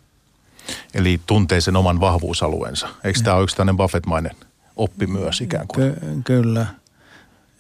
[0.93, 2.87] Eli tuntee sen oman vahvuusalueensa.
[3.03, 3.23] Eikö ja.
[3.23, 4.35] tämä ole yksi tämmöinen Buffettmainen
[4.75, 5.93] oppi myös ikään kuin?
[5.93, 6.65] Ky- kyllä.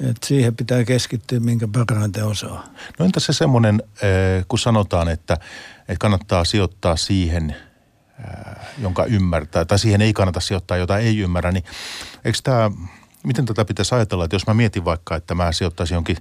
[0.09, 2.65] Et siihen pitää keskittyä, minkä parhaiten osaa.
[2.99, 5.33] No entä se semmoinen, eh, kun sanotaan, että,
[5.79, 7.55] että kannattaa sijoittaa siihen,
[8.19, 11.63] eh, jonka ymmärtää, tai siihen ei kannata sijoittaa, jota ei ymmärrä, niin
[12.25, 12.71] eikö tämä,
[13.23, 16.17] miten tätä pitäisi ajatella, että jos mä mietin vaikka, että mä sijoittaisin jonkin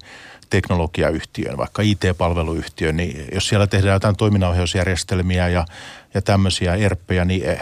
[0.51, 5.67] teknologiayhtiön, vaikka IT-palveluyhtiön, niin jos siellä tehdään jotain toiminnanohjausjärjestelmiä ja,
[6.15, 7.61] ja tämmöisiä erppejä, niin eh,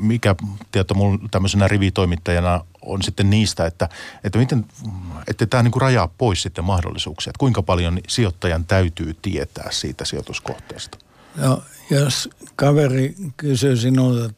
[0.00, 0.34] mikä
[0.72, 3.88] tieto mulla tämmöisenä rivitoimittajana on sitten niistä, että,
[4.24, 4.64] että miten,
[5.28, 10.04] että tämä niin kuin rajaa pois sitten mahdollisuuksia, että kuinka paljon sijoittajan täytyy tietää siitä
[10.04, 10.98] sijoituskohteesta?
[11.36, 14.34] No, jos kaveri kysyy sinulta,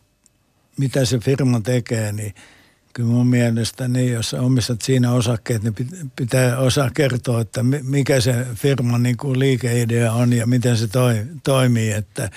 [0.76, 2.34] mitä se firma tekee, niin–
[2.92, 5.74] kyllä mun mielestä niin, jos omistat siinä osakkeet, niin
[6.16, 11.26] pitää osaa kertoa, että mikä se firman niin kuin liikeidea on ja miten se toi,
[11.42, 11.92] toimii.
[11.92, 12.30] Että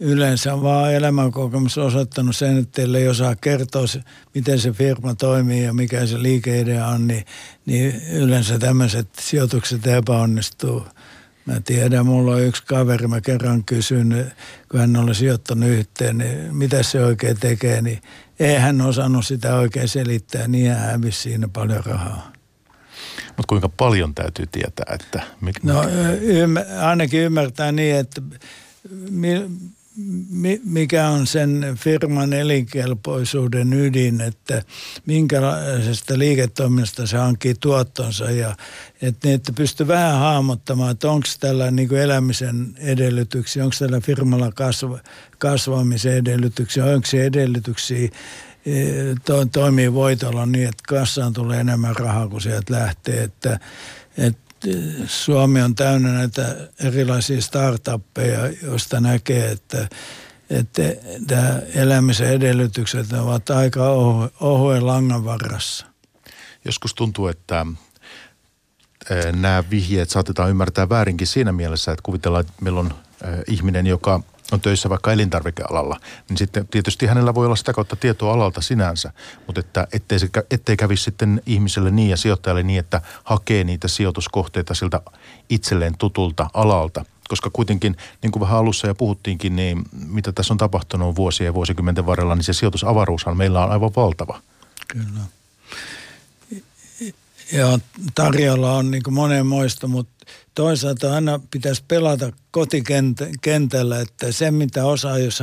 [0.00, 3.84] yleensä vaan elämänkokemus osoittanut sen, että ei osaa kertoa,
[4.34, 7.24] miten se firma toimii ja mikä se liikeidea on, niin,
[7.66, 10.86] niin yleensä tämmöiset sijoitukset epäonnistuu.
[11.46, 14.32] Mä tiedän, mulla on yksi kaveri, mä kerran kysyn,
[14.70, 18.02] kun hän oli sijoittanut yhteen, niin mitä se oikein tekee, niin
[18.40, 22.32] ei hän osannut sitä oikein selittää, niin hän hävisi siinä paljon rahaa.
[23.26, 25.22] Mutta kuinka paljon täytyy tietää, että...
[25.40, 25.84] Mikä, no
[26.20, 28.22] ymmär, ainakin ymmärtää niin, että
[29.10, 29.28] mi,
[30.64, 34.62] mikä on sen firman elinkelpoisuuden ydin, että
[35.06, 38.56] minkälaisesta liiketoiminnasta se hankkii tuottonsa ja
[39.02, 44.52] että, että pystyy vähän hahmottamaan, että onko tällä niin kuin elämisen edellytyksiä, onko tällä firmalla
[44.52, 44.98] kasva,
[45.38, 48.08] kasvamisen edellytyksiä, onko se edellytyksiä
[48.66, 48.82] e,
[49.24, 53.60] to, toimii voitolla niin, että kassaan tulee enemmän rahaa kuin sieltä lähtee, että,
[54.18, 54.47] että
[55.06, 59.88] Suomi on täynnä näitä erilaisia startuppeja, joista näkee, että,
[60.50, 60.82] että
[61.26, 63.88] tämä elämisen edellytykset ovat aika
[64.40, 65.86] ohuen langan varassa.
[66.64, 67.66] Joskus tuntuu, että
[69.32, 72.94] nämä vihjeet saatetaan ymmärtää väärinkin siinä mielessä, että kuvitellaan, että meillä on
[73.46, 78.32] ihminen, joka on töissä vaikka elintarvikealalla, niin sitten tietysti hänellä voi olla sitä kautta tietoa
[78.32, 79.12] alalta sinänsä,
[79.46, 83.88] mutta että ettei, se, ettei kävisi sitten ihmiselle niin ja sijoittajalle niin, että hakee niitä
[83.88, 85.00] sijoituskohteita siltä
[85.48, 87.04] itselleen tutulta alalta.
[87.28, 91.54] Koska kuitenkin, niin kuin vähän alussa ja puhuttiinkin, niin mitä tässä on tapahtunut vuosien ja
[91.54, 94.40] vuosikymmenten varrella, niin se sijoitusavaruushan meillä on aivan valtava.
[94.88, 95.20] Kyllä.
[97.52, 97.78] Ja
[98.14, 105.42] tarjolla on niin monenmoista, mutta toisaalta aina pitäisi pelata kotikentällä, että se mitä osaa, jos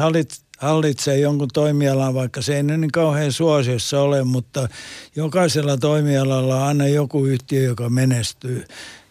[0.58, 4.70] hallitsee jonkun toimialan, vaikka se ei niin kauhean suosiossa ole, mutta
[5.16, 8.66] jokaisella toimialalla on aina joku yhtiö, joka menestyy,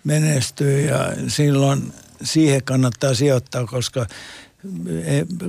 [0.04, 4.07] menestyy ja silloin siihen kannattaa sijoittaa, koska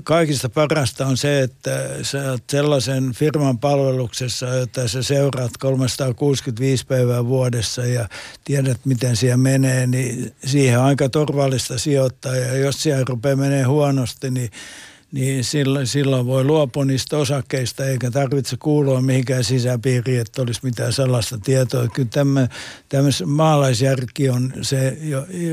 [0.03, 7.25] kaikista parasta on se, että sä oot sellaisen firman palveluksessa, jota sä seuraat 365 päivää
[7.25, 8.09] vuodessa ja
[8.43, 12.35] tiedät, miten siellä menee, niin siihen on aika turvallista sijoittaa.
[12.35, 14.49] Ja jos siellä rupeaa menee huonosti, niin
[15.11, 21.37] niin silloin, voi luopua niistä osakkeista eikä tarvitse kuulua mihinkään sisäpiiriin, että olisi mitään sellaista
[21.37, 21.87] tietoa.
[21.87, 22.09] Kyllä
[22.89, 24.97] tämmöisen maalaisjärki on se,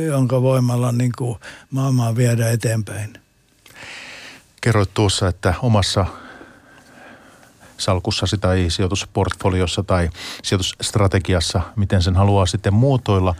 [0.07, 1.39] jonka voimalla niin kuin
[1.71, 3.22] maailmaa viedä eteenpäin
[4.63, 6.07] kerroit tuossa, että omassa
[7.79, 10.11] salkussa tai sijoitusportfoliossa tai
[10.43, 13.35] sijoitusstrategiassa, miten sen haluaa sitten muotoilla.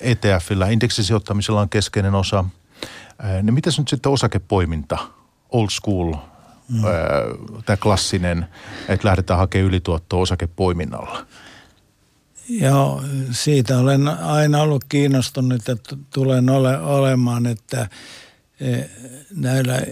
[0.00, 2.44] ETFillä, indeksisijoittamisella on keskeinen osa.
[3.42, 4.98] Niin miten nyt sitten osakepoiminta,
[5.50, 6.14] old school,
[6.68, 6.82] mm.
[7.66, 8.46] tämä klassinen,
[8.88, 11.26] että lähdetään hakemaan ylituottoa osakepoiminnalla?
[12.48, 15.76] Joo, siitä olen aina ollut kiinnostunut ja
[16.14, 17.88] tulen ole, olemaan, että
[18.60, 18.82] e,
[19.34, 19.82] näillä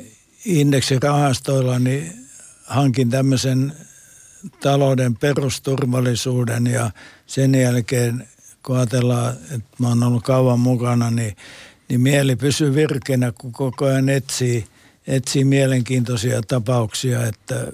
[0.45, 2.13] indeksirahastoilla niin
[2.65, 3.73] hankin tämmöisen
[4.61, 6.91] talouden perusturvallisuuden ja
[7.27, 8.29] sen jälkeen
[8.67, 11.37] kun ajatellaan, että mä oon ollut kauan mukana, niin,
[11.89, 14.65] niin mieli pysyy virkeänä, kun koko ajan etsii,
[15.07, 17.73] etsii mielenkiintoisia tapauksia, että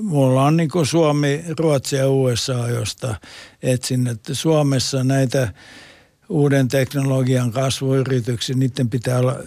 [0.00, 3.14] mulla on niin Suomi, Ruotsi ja USA, josta
[3.62, 5.52] etsin, että Suomessa näitä
[6.28, 9.38] uuden teknologian kasvuyrityksiä, niiden pitää olla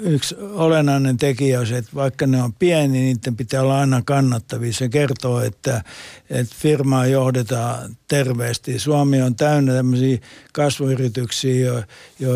[0.00, 4.02] yksi olennainen tekijä on se, että vaikka ne on pieni, niin niiden pitää olla aina
[4.04, 4.72] kannattavia.
[4.72, 5.82] Se kertoo, että,
[6.30, 8.78] että firmaa johdetaan terveesti.
[8.78, 10.18] Suomi on täynnä tämmöisiä
[10.52, 11.82] kasvuyrityksiä, jo,
[12.20, 12.32] jo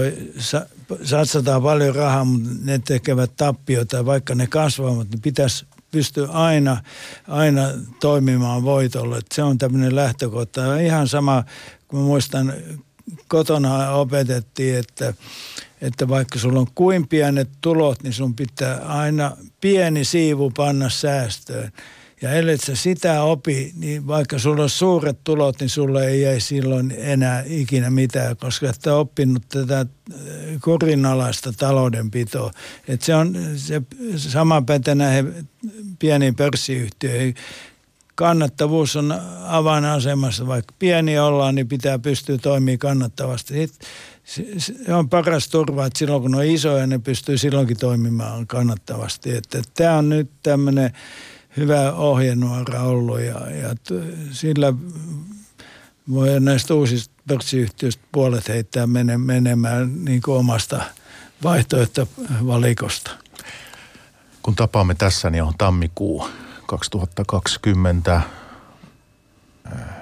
[1.03, 4.07] satsataan paljon rahaa, mutta ne tekevät tappiota.
[4.07, 6.83] Vaikka ne kasvavat, niin pitäisi pystyä aina,
[7.29, 7.63] aina
[8.01, 9.19] toimimaan voitolla.
[9.19, 10.79] Että se on tämmöinen lähtökohta.
[10.79, 11.45] Ihan sama,
[11.89, 12.53] kun muistan,
[13.29, 15.15] kotona opetettiin, että
[15.83, 21.73] että vaikka sulla on kuin pienet tulot, niin sun pitää aina pieni siivu panna säästöön.
[22.23, 26.41] Ja ellei sä sitä opi, niin vaikka sulla on suuret tulot, niin sulle ei jäi
[26.41, 29.87] silloin enää ikinä mitään, koska et oppinut tätä äh,
[30.65, 32.51] kurinalaista taloudenpitoa.
[32.89, 33.83] Et se on se
[34.17, 35.49] sama pätee näihin
[35.99, 37.35] pieniin pörssiyhtiöihin.
[38.15, 39.15] Kannattavuus on
[39.47, 40.47] avainasemassa.
[40.47, 43.55] Vaikka pieni ollaan, niin pitää pystyä toimimaan kannattavasti.
[43.55, 43.89] Sitten
[44.25, 49.37] se on paras turva, että silloin kun on isoja, ne pystyy silloinkin toimimaan kannattavasti.
[49.37, 50.93] Että tämä on nyt tämmöinen
[51.57, 53.75] hyvä ohjenuora ollut ja, ja
[54.31, 54.73] sillä
[56.11, 60.85] voi näistä uusista pörssiyhtiöistä puolet heittää menemään niin kuin omasta
[61.43, 63.11] vaihtoehtovalikosta.
[64.43, 66.29] Kun tapaamme tässä, niin on tammikuu
[66.67, 68.21] 2020.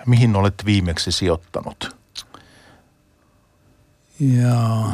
[0.06, 2.00] Mihin olet viimeksi sijoittanut?
[4.20, 4.90] Joo.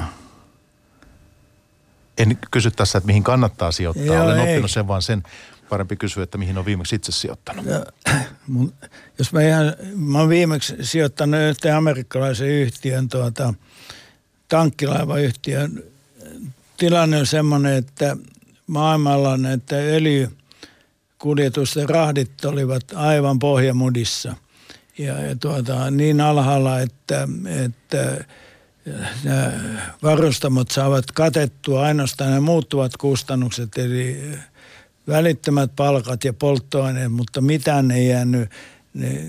[2.18, 4.06] En kysy tässä, että mihin kannattaa sijoittaa.
[4.06, 4.52] Joo, Olen ei.
[4.52, 5.22] oppinut sen vaan sen
[5.68, 7.66] parempi kysyä, että mihin on viimeksi itse sijoittanut.
[7.66, 7.86] Ja,
[8.46, 8.72] mun,
[9.18, 13.54] jos mä ihan, mä oon viimeksi sijoittanut yhteen amerikkalaisen yhtiön, tuota,
[14.48, 15.82] tankkilaivayhtiön.
[16.76, 18.16] Tilanne on semmoinen, että
[18.66, 24.36] maailmalla näitä öljykuljetusten rahdit olivat aivan pohjamudissa.
[24.98, 27.28] Ja, ja tuota, niin alhaalla, että,
[27.64, 28.24] että
[30.02, 34.30] varustamot saavat katettua ainoastaan ne muuttuvat kustannukset, eli
[35.08, 38.50] välittömät palkat ja polttoaineet, mutta mitään ei jäänyt
[38.94, 39.22] ne,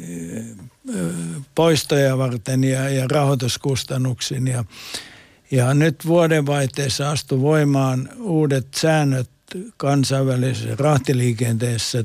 [1.56, 4.48] poistoja varten ja, ja rahoituskustannuksiin.
[4.48, 4.64] Ja,
[5.52, 9.30] ja nyt vuodenvaihteessa astu voimaan uudet säännöt
[9.78, 12.04] kansainvälisessä rahtiliikenteessä.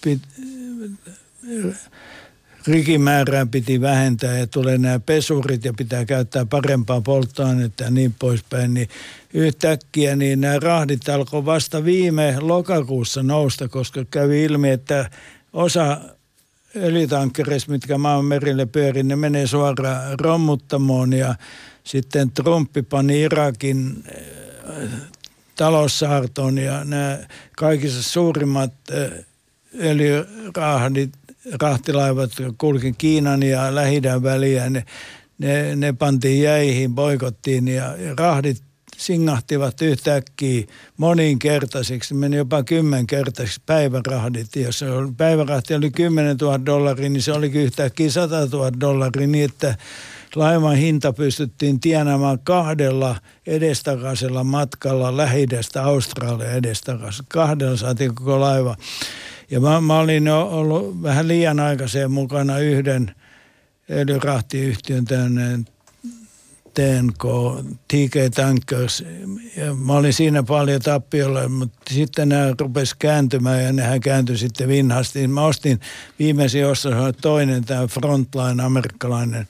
[0.00, 0.22] Pit,
[2.66, 8.74] rikimäärää piti vähentää ja tulee nämä pesurit ja pitää käyttää parempaa polttoainetta ja niin poispäin,
[8.74, 8.88] niin
[9.34, 15.10] yhtäkkiä niin nämä rahdit alkoi vasta viime lokakuussa nousta, koska kävi ilmi, että
[15.52, 16.00] osa
[16.76, 21.34] öljytankkereista, mitkä maan merille pyörii, ne menee suoraan rommuttamoon ja
[21.84, 24.04] sitten Trumpi pani Irakin
[24.68, 24.88] äh,
[25.56, 27.18] taloussaartoon ja nämä
[27.56, 29.10] kaikissa suurimmat äh,
[29.80, 31.12] öljyrahdit
[31.60, 34.70] rahtilaivat kulki Kiinan ja lähi väliä.
[34.70, 34.84] Ne,
[35.38, 38.62] ne, ne pantiin jäihin, boikottiin ja, ja rahdit
[38.96, 40.64] singahtivat yhtäkkiä
[40.96, 42.14] moninkertaisiksi.
[42.14, 44.56] Meni jopa kymmenkertaisiksi päivärahdit.
[44.56, 44.84] Jos
[45.16, 49.76] päivärahti oli 10 000 dollaria, niin se oli yhtäkkiä 100 000 dollaria niin, että
[50.34, 57.24] laivan hinta pystyttiin tienaamaan kahdella edestakaisella matkalla lähidestä Australia edestakaisin.
[57.28, 58.76] Kahdella saatiin koko laiva.
[59.50, 63.14] Ja mä, mä olin ollut vähän liian aikaiseen mukana yhden
[63.90, 65.58] öljyrahtiyhtiön tänne
[66.74, 67.24] TNK,
[67.88, 69.04] TK Tankers.
[69.56, 74.68] Ja mä olin siinä paljon tappiolla, mutta sitten nämä rupesi kääntymään ja nehän kääntyi sitten
[74.68, 75.28] vinhasti.
[75.28, 75.80] Mä ostin
[76.18, 79.48] viimeisin ostos toinen, tämä Frontline, amerikkalainen,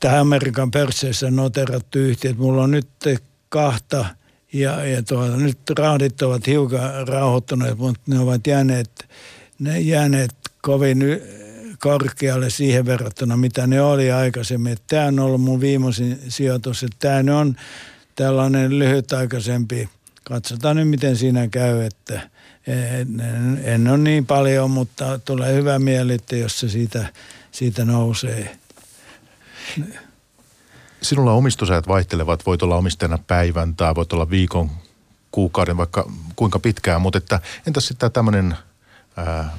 [0.00, 2.34] tähän Amerikan pörsseissä noterattu yhtiö.
[2.38, 2.88] Mulla on nyt
[3.48, 4.06] kahta–
[4.52, 9.08] ja, ja tuota, nyt rahdit ovat hiukan rauhoittuneet, mutta ne ovat jääneet,
[9.58, 10.98] ne jääneet kovin
[11.78, 14.76] korkealle siihen verrattuna, mitä ne oli aikaisemmin.
[14.86, 17.56] Tämä on ollut mun viimeisin sijoitus, että tämä on
[18.14, 19.88] tällainen lyhytaikaisempi.
[20.24, 22.20] Katsotaan nyt, miten siinä käy, että
[22.66, 27.06] En, en, en ole niin paljon, mutta tulee hyvä mieli, että jos se siitä,
[27.52, 28.56] siitä nousee.
[31.02, 34.70] Sinulla omistusajat vaihtelevat, voit olla omistajana päivän tai voit olla viikon,
[35.30, 38.56] kuukauden, vaikka kuinka pitkään, mutta että, entäs sitten tämmöinen,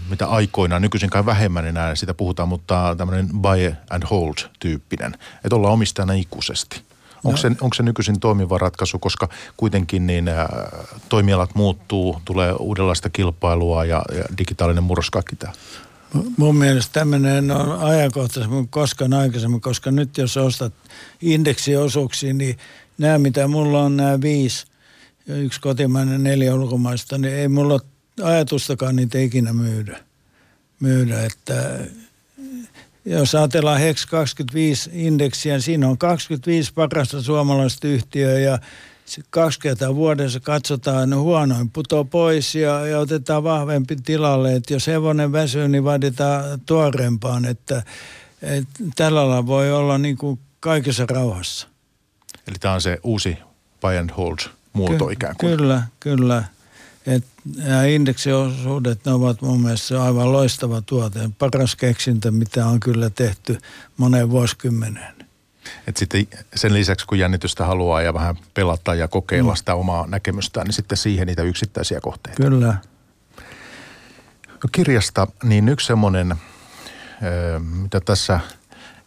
[0.10, 5.14] mitä aikoinaan, nykyisin kai vähemmän enää sitä puhutaan, mutta tämmöinen buy and hold tyyppinen,
[5.44, 6.82] että ollaan omistajana ikuisesti.
[7.24, 7.38] Onko, no.
[7.38, 10.48] se, onko se nykyisin toimiva ratkaisu, koska kuitenkin niin ä,
[11.10, 15.54] toimialat muuttuu, tulee uudenlaista kilpailua ja, ja digitaalinen murros kaikki tämä?
[16.38, 20.74] Mun mielestä tämmöinen on ajankohtaisemmin koskaan aikaisemmin, koska nyt jos ostat
[21.22, 22.58] indeksiosuuksia, niin
[22.98, 24.66] nämä mitä mulla on, nämä viisi,
[25.28, 27.82] yksi kotimainen, neljä ulkomaista, niin ei mulla ole
[28.24, 30.00] ajatustakaan niitä ikinä myydä.
[30.80, 31.80] myydä että
[33.06, 38.60] jos ajatellaan HEX 25 indeksiä, siinä on 25 parasta suomalaista yhtiöä ja
[39.30, 44.56] kaksi kertaa vuodessa katsotaan, no huonoin putoo pois ja, ja otetaan vahvempi tilalle.
[44.56, 47.84] Että jos hevonen väsyy, niin vaaditaan tuoreempaan, että,
[48.42, 51.68] että tällä lailla voi olla niin kuin kaikessa rauhassa.
[52.48, 53.38] Eli tämä on se uusi
[53.82, 54.38] buy and hold
[54.74, 55.58] muoto Ky- ikään kuin.
[55.58, 56.44] Kyllä, kyllä.
[57.06, 61.30] Et nämä indeksiosuudet, ne ovat mun mielestä aivan loistava tuote.
[61.40, 63.58] Paras keksintö, mitä on kyllä tehty
[63.98, 65.21] moneen vuosikymmeneen.
[65.88, 69.58] Et sitten sen lisäksi, kun jännitystä haluaa ja vähän pelata ja kokeilla mm.
[69.58, 72.44] sitä omaa näkemystään, niin sitten siihen niitä yksittäisiä kohteita.
[72.44, 72.76] Kyllä.
[74.64, 76.36] No kirjasta, niin yksi semmoinen,
[77.62, 78.40] mitä tässä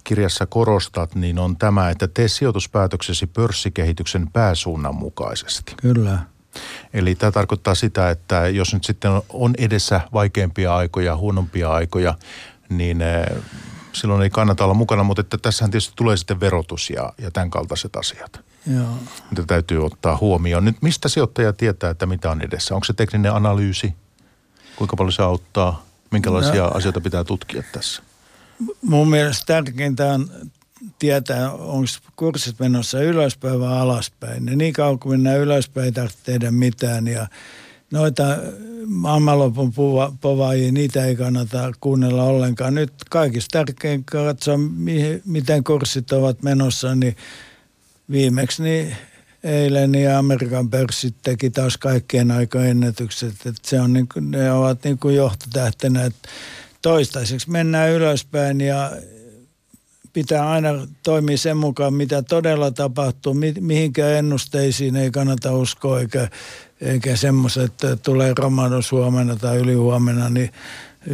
[0.04, 5.74] kirjassa korostat, niin on tämä, että tee sijoituspäätöksesi pörssikehityksen pääsuunnan mukaisesti.
[5.82, 6.18] Kyllä.
[6.94, 12.14] Eli tämä tarkoittaa sitä, että jos nyt sitten on edessä vaikeampia aikoja, huonompia aikoja,
[12.68, 12.98] niin
[13.94, 17.50] silloin ei kannata olla mukana, mutta että tässähän tietysti tulee sitten verotus ja, ja tämän
[17.50, 18.40] kaltaiset asiat.
[18.74, 18.98] Joo.
[19.30, 20.64] Mitä täytyy ottaa huomioon.
[20.64, 22.74] Nyt mistä sijoittaja tietää, että mitä on edessä?
[22.74, 23.94] Onko se tekninen analyysi?
[24.76, 25.84] Kuinka paljon se auttaa?
[26.10, 28.02] Minkälaisia no, asioita pitää tutkia tässä?
[28.82, 30.30] Mun mielestä tärkeintä on
[30.98, 31.86] tietää, onko
[32.16, 34.46] kurssit menossa ylöspäin vai alaspäin.
[34.46, 37.08] Ja niin kauan kuin mennään ylöspäin, ei tarvitse tehdä mitään.
[37.08, 37.26] Ja
[37.94, 38.24] noita
[38.86, 39.72] maailmanlopun
[40.20, 42.74] povaajia, niitä ei kannata kuunnella ollenkaan.
[42.74, 44.58] Nyt kaikista tärkein katsoa,
[45.24, 47.16] miten kurssit ovat menossa, niin
[48.10, 48.96] viimeksi niin
[49.44, 53.34] eilen niin Amerikan pörssit teki taas kaikkien aikojen ennätykset.
[53.46, 56.28] Että se on niin kuin, ne ovat niin kuin johtotähtenä, että
[56.82, 58.92] toistaiseksi mennään ylöspäin ja
[60.12, 60.68] pitää aina
[61.02, 66.28] toimia sen mukaan, mitä todella tapahtuu, mi- mihinkä ennusteisiin ei kannata uskoa, eikä,
[66.80, 70.50] eikä semmoiset, että tulee romahdus huomenna tai ylihuomenna, niin
[71.08, 71.12] 99,9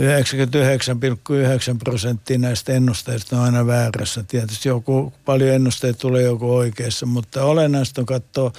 [1.78, 4.22] prosenttia näistä ennusteista on aina väärässä.
[4.22, 8.52] Tietysti joku, paljon ennusteita tulee joku oikeassa, mutta olennaista on katsoa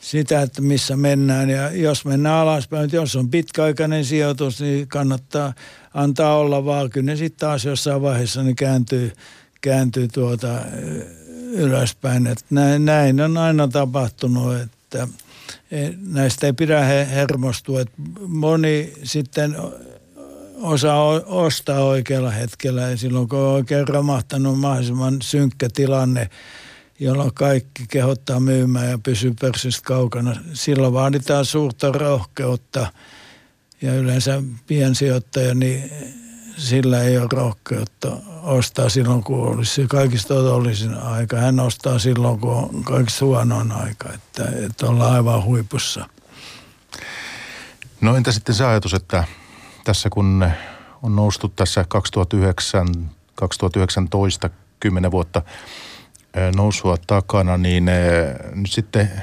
[0.00, 1.50] sitä, että missä mennään.
[1.50, 5.52] Ja jos mennään alaspäin, jos on pitkäaikainen sijoitus, niin kannattaa
[5.94, 6.90] antaa olla vaan.
[6.90, 9.12] Kyllä ne sitten taas jossain vaiheessa niin kääntyy,
[9.60, 10.48] kääntyy tuota
[11.52, 12.26] ylöspäin.
[12.26, 15.08] Että näin, näin on aina tapahtunut, että
[15.96, 17.80] näistä ei pidä hermostua.
[17.80, 19.56] Että moni sitten
[20.62, 26.30] osaa ostaa oikealla hetkellä ja silloin kun on oikein romahtanut mahdollisimman synkkä tilanne–
[27.00, 30.36] jolloin kaikki kehottaa myymään ja pysyy pörssistä kaukana.
[30.52, 32.92] Silloin vaaditaan suurta rohkeutta
[33.82, 35.90] ja yleensä piensijoittaja, niin
[36.56, 38.16] sillä ei ole rohkeutta
[38.48, 41.36] ostaa silloin, kun olisi kaikista otollisin aika.
[41.36, 46.08] Hän ostaa silloin, kun on kaikista huonoin aika, että, että ollaan aivan huipussa.
[48.00, 49.24] No entä sitten se ajatus, että
[49.84, 50.46] tässä kun
[51.02, 55.42] on noustu tässä 2009, 2019 10 vuotta–
[56.56, 57.84] nousua takana, niin
[58.54, 59.22] nyt sitten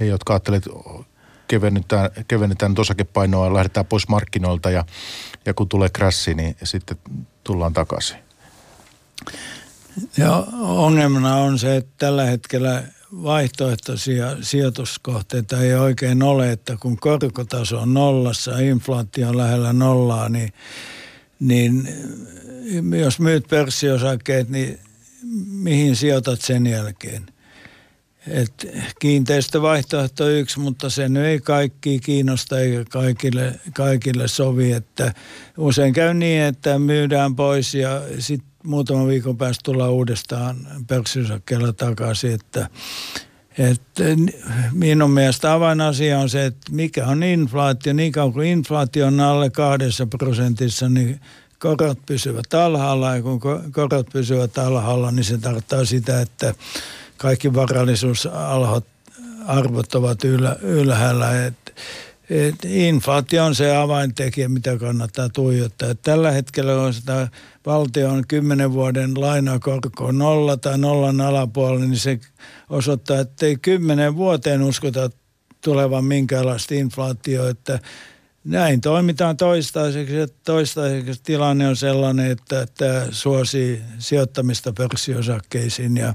[0.00, 0.64] he, jotka ajattelevat,
[1.48, 4.84] kevennetään, kevennetään osakepainoa lähdetään pois markkinoilta ja,
[5.46, 6.96] ja kun tulee krassi, niin sitten
[7.44, 8.16] tullaan takaisin.
[10.16, 12.82] Ja ongelmana on se, että tällä hetkellä
[13.22, 20.52] vaihtoehtoisia sijoituskohteita ei oikein ole, että kun korkotaso on nollassa, inflaatio on lähellä nollaa, niin,
[21.40, 21.88] niin
[23.00, 24.78] jos myyt pörssiosakkeet, niin
[25.46, 27.26] mihin sijoitat sen jälkeen.
[28.26, 28.66] Et
[28.98, 34.72] kiinteistövaihtoehto yksi, mutta sen ei kaikki kiinnosta eikä kaikille, kaikille sovi.
[34.72, 35.14] Että
[35.58, 40.56] usein käy niin, että myydään pois ja sitten muutaman viikon päästä tullaan uudestaan
[40.86, 42.32] pörssisakkeella takaisin.
[42.32, 42.68] Että,
[43.58, 44.04] että
[44.72, 47.92] minun mielestä avainasia on se, että mikä on inflaatio.
[47.92, 51.20] Niin kauan kuin inflaatio on alle kahdessa prosentissa, niin
[51.58, 53.40] korot pysyvät alhaalla ja kun
[53.72, 56.54] korot pysyvät alhaalla, niin se tarkoittaa sitä, että
[57.16, 60.24] kaikki varallisuusarvot ovat
[60.62, 61.46] ylhäällä.
[61.46, 61.74] Et
[62.30, 65.94] et inflaatio on se avaintekijä, mitä kannattaa tuijottaa.
[65.94, 67.28] Tällä hetkellä on sitä
[67.66, 72.20] valtion kymmenen vuoden lainakorko nolla tai nollan alapuolella, niin se
[72.70, 75.10] osoittaa, että ei kymmenen vuoteen uskota
[75.60, 77.78] tulevan minkäänlaista inflaatioa, että
[78.44, 80.14] näin toimitaan toistaiseksi.
[80.44, 86.14] Toistaiseksi tilanne on sellainen, että tämä suosii sijoittamista pörssiosakkeisiin ja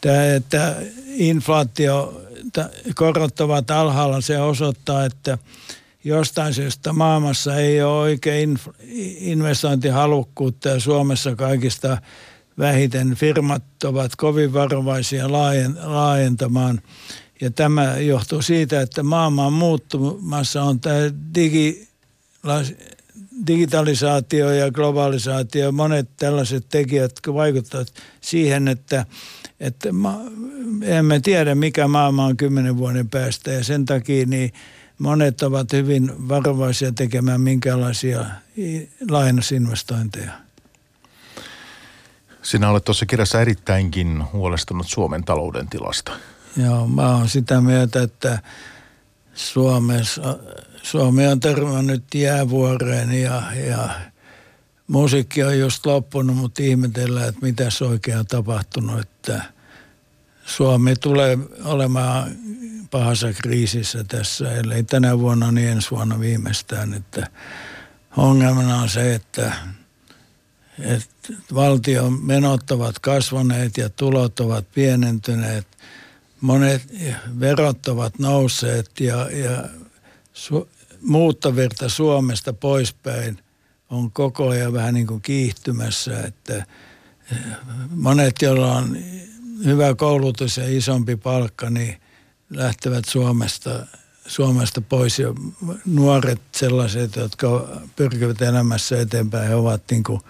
[0.00, 0.76] tämä, että
[1.06, 2.22] inflaatio,
[2.94, 5.38] korot ovat alhaalla, se osoittaa, että
[6.04, 8.58] jostain syystä maailmassa ei ole oikein
[9.18, 11.98] investointihalukkuutta ja Suomessa kaikista
[12.58, 15.32] vähiten firmat ovat kovin varovaisia
[15.84, 16.80] laajentamaan.
[17.40, 20.98] Ja tämä johtuu siitä, että maailman muuttumassa on tämä
[21.34, 21.88] digi,
[23.46, 29.06] digitalisaatio ja globalisaatio, monet tällaiset tekijät, vaikuttavat siihen, että,
[29.60, 30.20] että ma,
[30.82, 34.52] emme tiedä, mikä maailma on kymmenen vuoden päästä ja sen takia niin
[34.98, 38.24] monet ovat hyvin varovaisia tekemään minkälaisia
[39.10, 40.32] lainasinvestointeja.
[42.42, 46.12] Sinä olet tuossa kirjassa erittäinkin huolestunut Suomen talouden tilasta.
[46.56, 48.38] Joo, mä oon sitä mieltä, että
[49.34, 50.38] Suomessa,
[50.82, 53.88] Suomi on törmännyt jäävuoreen ja, ja
[54.88, 59.42] musiikki on just loppunut, mutta ihmetellään, että mitä oikein on tapahtunut, että
[60.46, 62.36] Suomi tulee olemaan
[62.90, 67.26] pahassa kriisissä tässä, ellei tänä vuonna, niin ensi vuonna viimeistään, että
[68.16, 69.52] ongelmana on se, että,
[70.78, 75.66] että valtion menot ovat kasvaneet ja tulot ovat pienentyneet–
[76.40, 76.82] monet
[77.40, 79.64] verot ovat nousseet ja, ja
[80.32, 80.68] su,
[81.00, 83.38] muuttovirta Suomesta poispäin
[83.90, 86.56] on koko ajan vähän niin kuin kiihtymässä, että
[87.32, 87.38] eh,
[87.90, 88.96] monet, joilla on
[89.64, 92.00] hyvä koulutus ja isompi palkka, niin
[92.50, 93.86] lähtevät Suomesta,
[94.26, 95.18] Suomesta pois.
[95.18, 95.34] Ja
[95.86, 100.20] nuoret sellaiset, jotka pyrkivät elämässä eteenpäin, he ovat niin kuin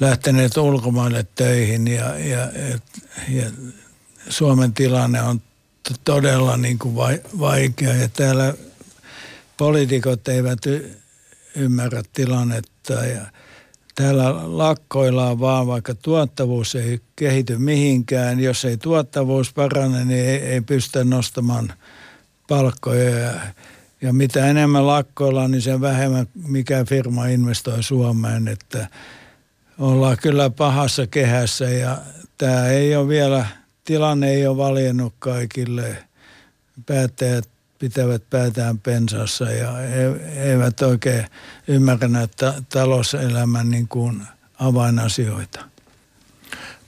[0.00, 2.78] lähteneet ulkomaille töihin ja, ja, ja,
[3.28, 3.50] ja
[4.28, 5.42] Suomen tilanne on
[6.04, 6.94] todella niin kuin
[7.38, 7.94] vaikea.
[7.94, 8.54] Ja täällä
[9.56, 10.58] poliitikot eivät
[11.56, 13.20] ymmärrä tilannetta ja
[13.94, 18.40] täällä lakkoillaan vaan, vaikka tuottavuus ei kehity mihinkään.
[18.40, 21.72] Jos ei tuottavuus parane, niin ei, ei pystytä nostamaan
[22.48, 23.32] palkkoja ja,
[24.02, 28.88] ja mitä enemmän lakkoillaan, niin sen vähemmän mikä firma investoi Suomeen, että
[29.78, 31.98] ollaan kyllä pahassa kehässä ja
[32.38, 33.46] tämä ei ole vielä–
[33.84, 35.96] tilanne ei ole valjennut kaikille.
[36.86, 37.48] Päättäjät
[37.84, 40.06] pitävät päätään pensassa ja he,
[40.50, 41.26] eivät oikein
[41.68, 44.22] ymmärrä näitä talouselämän niin kuin
[44.58, 45.64] avainasioita.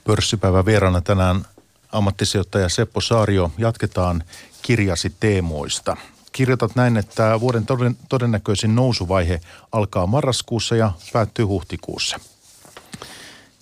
[0.03, 1.45] Pörssipäivän vieraana tänään
[1.91, 3.51] ammattisijoittaja Seppo Saario.
[3.57, 4.23] Jatketaan
[4.61, 5.97] kirjasi teemoista.
[6.31, 7.65] Kirjoitat näin, että vuoden
[8.09, 9.41] todennäköisin nousuvaihe
[9.71, 12.19] alkaa marraskuussa ja päättyy huhtikuussa.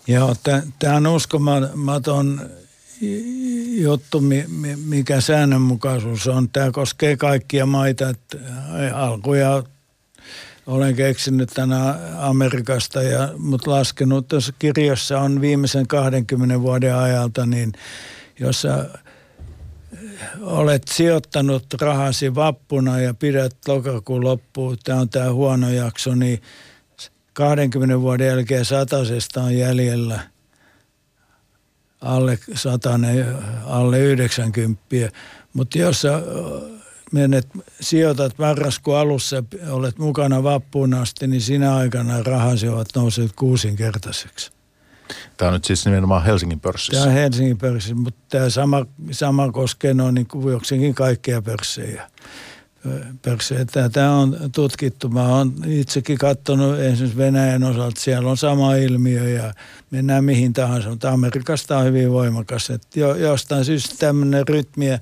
[0.08, 0.36] Joo,
[0.80, 2.50] tämä on uskomaton
[3.78, 4.24] juttu,
[4.86, 6.50] mikä säännönmukaisuus on.
[6.50, 8.14] Tämä koskee kaikkia maita.
[8.94, 9.64] Alkuja
[10.68, 17.74] olen keksinyt tänä Amerikasta, ja, mutta laskenut tuossa kirjassa on viimeisen 20 vuoden ajalta, niin
[18.40, 18.86] jossa
[20.42, 26.42] olet sijoittanut rahasi vappuna ja pidät lokakuun loppuun, tämä on tämä huono jakso, niin
[27.34, 30.20] 20 vuoden jälkeen satasesta on jäljellä–
[32.02, 33.26] alle satane,
[33.66, 34.82] alle 90.
[35.54, 36.22] Mutta jos sä
[37.12, 37.48] menet,
[37.82, 44.52] sijoitat marraskuun alussa ja olet mukana vappuun asti, niin sinä aikana rahasi ovat nousseet kuusinkertaiseksi.
[45.38, 47.02] Tämä on nyt siis nimenomaan Helsingin pörssissä.
[47.02, 52.10] Tämä on Helsingin pörssissä, mutta tämä sama, sama koskee noin niin kuin jokseenkin kaikkia pörssejä
[53.92, 55.10] Tämä on tutkittu.
[55.10, 59.54] Mä oon itsekin katsonut esimerkiksi Venäjän osalta, siellä on sama ilmiö ja
[59.92, 62.70] mennään mihin tahansa, mutta Amerikasta on hyvin voimakas.
[62.70, 65.00] Että jo, jostain syystä tämmöinen rytmi, ja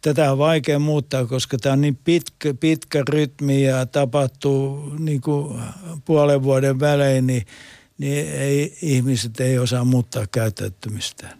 [0.00, 5.60] tätä on vaikea muuttaa, koska tämä on niin pitkä, pitkä rytmi ja tapahtuu niin kuin
[6.04, 7.46] puolen vuoden välein, niin,
[7.98, 11.38] niin ei, ihmiset ei osaa muuttaa käyttäytymistään.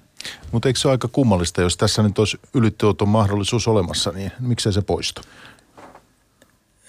[0.52, 4.72] Mutta eikö se ole aika kummallista, jos tässä nyt olisi ylitteoton mahdollisuus olemassa, niin miksei
[4.72, 5.22] se poistu?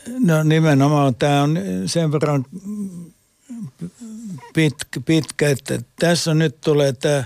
[0.07, 2.45] No nimenomaan tämä on sen verran
[4.53, 7.23] pitkä, pitkä, että tässä nyt tulee tämä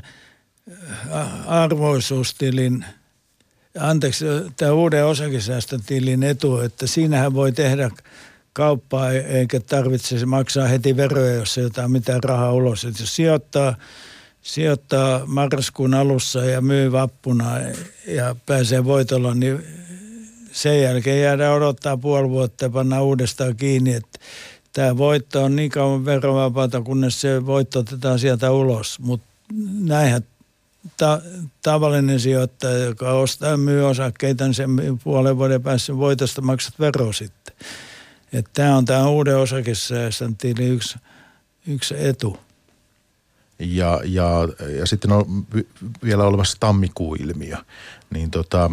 [1.47, 2.85] arvoisuustilin,
[3.79, 4.25] anteeksi,
[4.57, 7.89] tämä uuden osakesäästötilin etu, että siinähän voi tehdä
[8.53, 12.85] kauppaa eikä tarvitse maksaa heti veroja, jos ei jotain mitään rahaa ulos.
[12.85, 13.75] Että jos sijoittaa,
[14.41, 17.45] sijoittaa marraskuun alussa ja myy vappuna
[18.07, 19.63] ja pääsee voitolla, niin
[20.61, 24.19] sen jälkeen jäädään odottaa puoli vuotta ja panna uudestaan kiinni, että
[24.73, 28.99] tämä voitto on niin kauan verovapaata, kunnes se voitto otetaan sieltä ulos.
[28.99, 29.27] Mutta
[29.79, 30.23] näinhän
[30.97, 31.21] ta-
[31.61, 37.13] tavallinen sijoittaja, joka ostaa ja myy osakkeita, niin sen puolen vuoden päässä voitosta maksat vero
[37.13, 37.55] sitten.
[38.53, 40.97] Tämä on tämä uuden osakesäästön yksi,
[41.67, 42.37] yksi etu.
[43.59, 44.29] Ja, ja,
[44.77, 45.45] ja sitten on
[46.03, 47.57] vielä olemassa tammikuuilmiö.
[48.09, 48.71] Niin tota,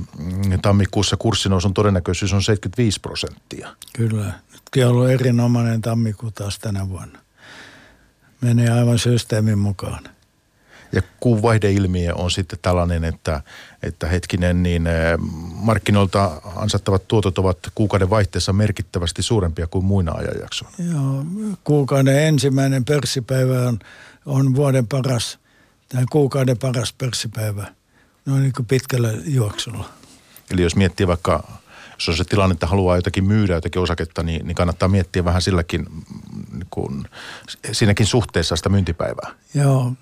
[0.63, 3.77] tammikuussa kurssinousun todennäköisyys on 75 prosenttia.
[3.93, 4.33] Kyllä.
[4.53, 7.19] Nytkin on ollut erinomainen tammikuu taas tänä vuonna.
[8.41, 10.05] Menee aivan systeemin mukaan.
[10.93, 13.43] Ja kuunvaihdeilmiö on sitten tällainen, että,
[13.83, 15.19] että hetkinen, niin eh,
[15.55, 20.75] markkinoilta ansattavat tuotot ovat kuukauden vaihteessa merkittävästi suurempia kuin muina ajanjaksoina.
[20.93, 21.25] Joo,
[21.65, 23.79] kuukauden ensimmäinen pörssipäivä on,
[24.27, 25.39] on vuoden paras,
[25.89, 27.67] tai kuukauden paras pörssipäivä.
[28.27, 29.89] No niin kuin pitkällä juoksulla.
[30.51, 31.61] Eli jos miettii vaikka,
[31.95, 35.43] jos on se tilanne, että haluaa jotakin myydä jotakin osaketta, niin, niin kannattaa miettiä vähän
[35.43, 35.87] silläkin,
[36.53, 37.09] niin kun,
[37.73, 39.31] siinäkin suhteessa sitä myyntipäivää.
[39.55, 39.93] Joo,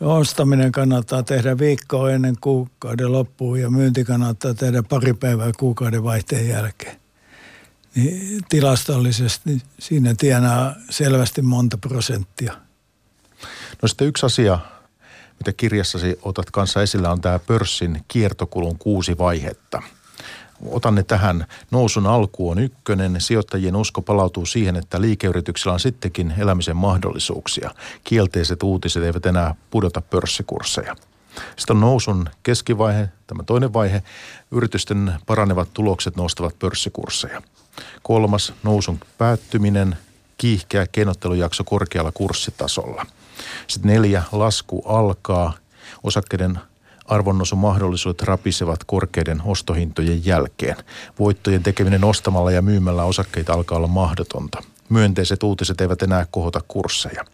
[0.00, 6.48] ostaminen kannattaa tehdä viikkoa ennen kuukauden loppuun ja myynti kannattaa tehdä pari päivää kuukauden vaihteen
[6.48, 6.96] jälkeen.
[7.94, 12.52] Niin tilastollisesti siinä tienaa selvästi monta prosenttia.
[13.82, 14.58] No sitten yksi asia,
[15.38, 19.82] mitä kirjassasi otat kanssa esillä, on tämä pörssin kiertokulun kuusi vaihetta–
[20.70, 21.46] otan ne tähän.
[21.70, 23.20] Nousun alku on ykkönen.
[23.20, 27.70] Sijoittajien usko palautuu siihen, että liikeyrityksillä on sittenkin elämisen mahdollisuuksia.
[28.04, 30.96] Kielteiset uutiset eivät enää pudota pörssikursseja.
[31.56, 34.02] Sitten on nousun keskivaihe, tämä toinen vaihe.
[34.50, 37.42] Yritysten paranevat tulokset nostavat pörssikursseja.
[38.02, 39.96] Kolmas, nousun päättyminen,
[40.38, 43.06] kiihkeä keinottelujakso korkealla kurssitasolla.
[43.66, 45.52] Sitten neljä, lasku alkaa.
[46.02, 46.58] Osakkeiden
[47.06, 50.76] arvonnousun mahdollisuudet rapisevat korkeiden ostohintojen jälkeen.
[51.18, 54.62] Voittojen tekeminen ostamalla ja myymällä osakkeita alkaa olla mahdotonta.
[54.88, 57.24] Myönteiset uutiset eivät enää kohota kursseja.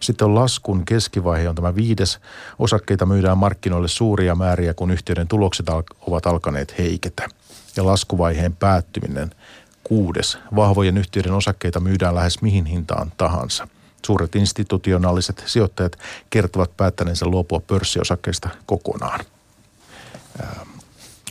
[0.00, 2.18] Sitten on laskun keskivaihe on tämä viides.
[2.58, 5.66] Osakkeita myydään markkinoille suuria määriä, kun yhtiöiden tulokset
[6.06, 7.28] ovat alkaneet heiketä.
[7.76, 9.30] Ja laskuvaiheen päättyminen
[9.84, 10.38] kuudes.
[10.56, 13.68] Vahvojen yhtiöiden osakkeita myydään lähes mihin hintaan tahansa–
[14.06, 15.98] Suuret institutionaaliset sijoittajat
[16.30, 19.20] kertovat päättäneensä luopua pörssiosakkeista kokonaan.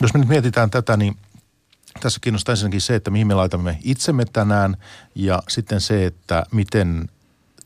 [0.00, 1.16] Jos me nyt mietitään tätä, niin
[2.00, 4.76] tässä kiinnostaa ensinnäkin se, että mihin me laitamme itsemme tänään
[5.14, 7.08] ja sitten se, että miten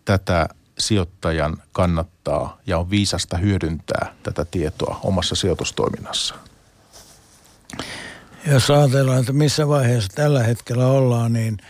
[0.05, 0.49] tätä
[0.79, 6.41] sijoittajan kannattaa ja on viisasta hyödyntää tätä tietoa omassa sijoitustoiminnassaan.
[8.47, 11.59] Jos ajatellaan, että missä vaiheessa tällä hetkellä ollaan, niin–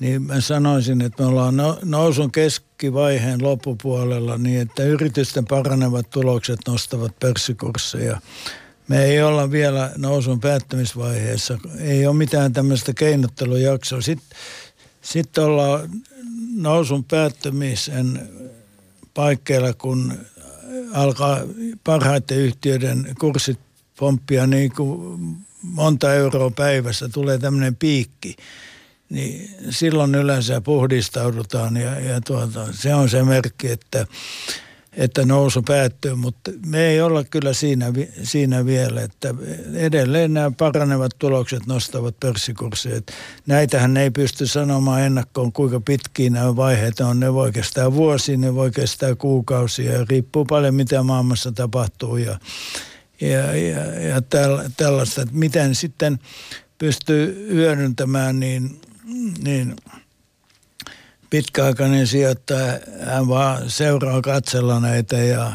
[0.00, 6.60] niin mä sanoisin, että me ollaan no, nousun keskivaiheen loppupuolella niin, että yritysten paranevat tulokset
[6.66, 8.20] nostavat pörssikursseja.
[8.88, 11.58] Me ei olla vielä nousun päättämisvaiheessa.
[11.78, 14.00] Ei ole mitään tämmöistä keinottelujaksoa.
[14.00, 14.38] Sitten
[15.02, 15.90] sit ollaan
[16.54, 18.28] nousun päättämisen
[19.14, 20.12] paikkeilla, kun
[20.92, 21.40] alkaa
[21.84, 23.58] parhaiten yhtiöiden kurssit
[23.98, 25.18] pomppia niin kuin
[25.62, 27.08] monta euroa päivässä.
[27.08, 28.36] Tulee tämmöinen piikki
[29.10, 34.06] niin silloin yleensä puhdistaudutaan ja, ja tuota, se on se merkki, että,
[34.92, 37.92] että nousu päättyy, mutta me ei olla kyllä siinä,
[38.22, 39.34] siinä vielä, että
[39.74, 43.00] edelleen nämä paranevat tulokset nostavat pörssikursseja.
[43.46, 47.20] Näitähän ei pysty sanomaan ennakkoon, kuinka pitkiä nämä vaiheet on.
[47.20, 52.38] Ne voi kestää vuosia, ne voi kestää kuukausia ja riippuu paljon mitä maailmassa tapahtuu ja,
[53.20, 54.22] ja, ja, ja
[54.76, 56.18] tällaista, että miten sitten
[56.78, 58.80] pystyy hyödyntämään, niin
[59.44, 59.76] niin.
[61.30, 65.52] Pitkäaikainen sijoittaja, hän vaan seuraa katsella näitä ja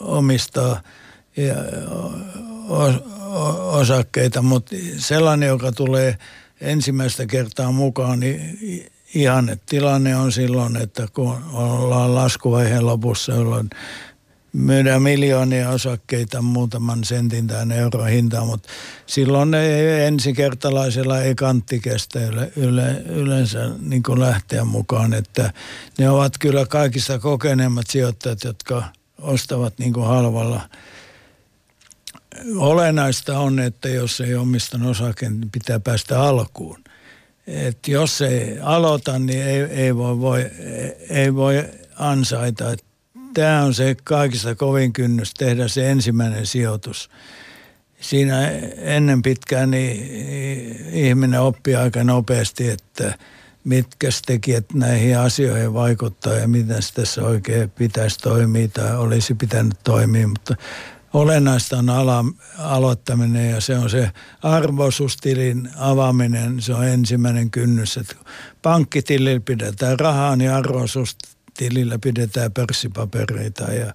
[0.00, 0.80] omistaa
[1.36, 1.54] ja
[3.72, 6.18] osakkeita, mutta sellainen, joka tulee
[6.60, 8.58] ensimmäistä kertaa mukaan, niin
[9.14, 13.70] ihan tilanne on silloin, että kun ollaan laskuvaiheen lopussa, jolloin
[14.52, 18.68] myydään miljoonia osakkeita muutaman sentin tai euron hintaan, mutta
[19.06, 19.54] silloin
[20.06, 25.52] ensikertalaisella ei kantti kestä yle, yle, yleensä niin kuin lähteä mukaan, että
[25.98, 28.84] ne ovat kyllä kaikista kokeneemmat sijoittajat, jotka
[29.18, 30.68] ostavat niin kuin halvalla.
[32.56, 36.84] Olennaista on, että jos ei omistanut osakkeen, niin pitää päästä alkuun.
[37.46, 40.50] Et jos ei aloita, niin ei, ei, voi, voi,
[41.08, 41.64] ei voi
[41.96, 42.72] ansaita.
[42.72, 42.84] Et
[43.34, 47.10] tämä on se kaikista kovin kynnys tehdä se ensimmäinen sijoitus.
[48.00, 50.06] Siinä ennen pitkään niin
[50.92, 53.18] ihminen oppii aika nopeasti, että
[53.64, 60.28] mitkä tekijät näihin asioihin vaikuttaa ja miten tässä oikein pitäisi toimia tai olisi pitänyt toimia.
[60.28, 60.56] Mutta
[61.12, 62.24] olennaista on ala,
[62.58, 64.10] aloittaminen ja se on se
[64.42, 66.60] arvoisuustilin avaaminen.
[66.60, 68.16] Se on ensimmäinen kynnys, että
[68.62, 70.50] pankkitilillä pidetään rahaa, niin
[71.60, 73.94] arvoisuustilillä pidetään pörssipapereita ja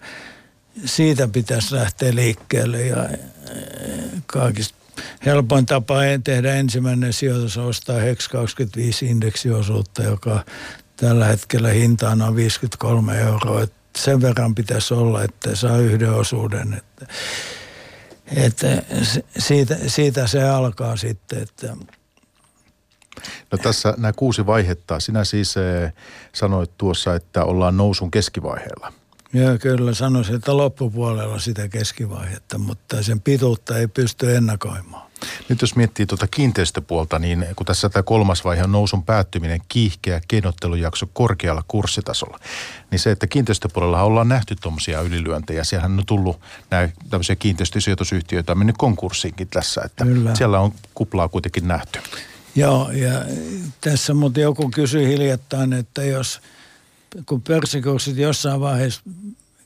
[0.86, 3.10] siitä pitäisi lähteä liikkeelle ja
[4.26, 4.76] kaikista
[5.26, 10.46] helpoin tapa tehdä ensimmäinen sijoitus ostaa HEX 25 indeksiosuutta, joka
[10.98, 13.62] tällä hetkellä hintaan on 53 euroa.
[13.62, 16.74] Et sen verran pitäisi olla, että saa yhden osuuden.
[16.74, 17.06] Että,
[18.36, 18.84] että
[19.38, 21.78] siitä, siitä se alkaa sitten, että
[23.52, 25.00] No tässä nämä kuusi vaihetta.
[25.00, 25.94] Sinä siis eh,
[26.34, 28.94] sanoit tuossa, että ollaan nousun keskivaiheella.
[29.34, 35.06] Joo, kyllä sanoisin, että loppupuolella sitä keskivaihetta, mutta sen pituutta ei pysty ennakoimaan.
[35.50, 40.22] Nyt jos miettii tuota kiinteistöpuolta, niin kun tässä tämä kolmas vaihe on nousun päättyminen, kiihkeä
[40.28, 42.40] keinottelujakso korkealla kurssitasolla,
[42.92, 45.64] niin se, että kiinteistöpuolella ollaan nähty tuommoisia ylilyöntejä.
[45.64, 46.40] Siellähän on tullut
[46.72, 50.36] näitä tämmöisiä kiinteistösijoitusyhtiöitä on mennyt konkurssiinkin tässä, että Kyllä.
[50.36, 52.00] siellä on kuplaa kuitenkin nähty.
[52.56, 53.26] Joo, ja
[53.82, 56.42] tässä mutta joku kysyi hiljattain, että jos
[57.26, 59.02] kun pörssikurssit jossain vaiheessa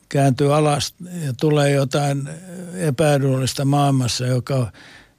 [0.09, 2.29] kääntyy alas ja tulee jotain
[2.73, 4.71] epäedullista maailmassa, joka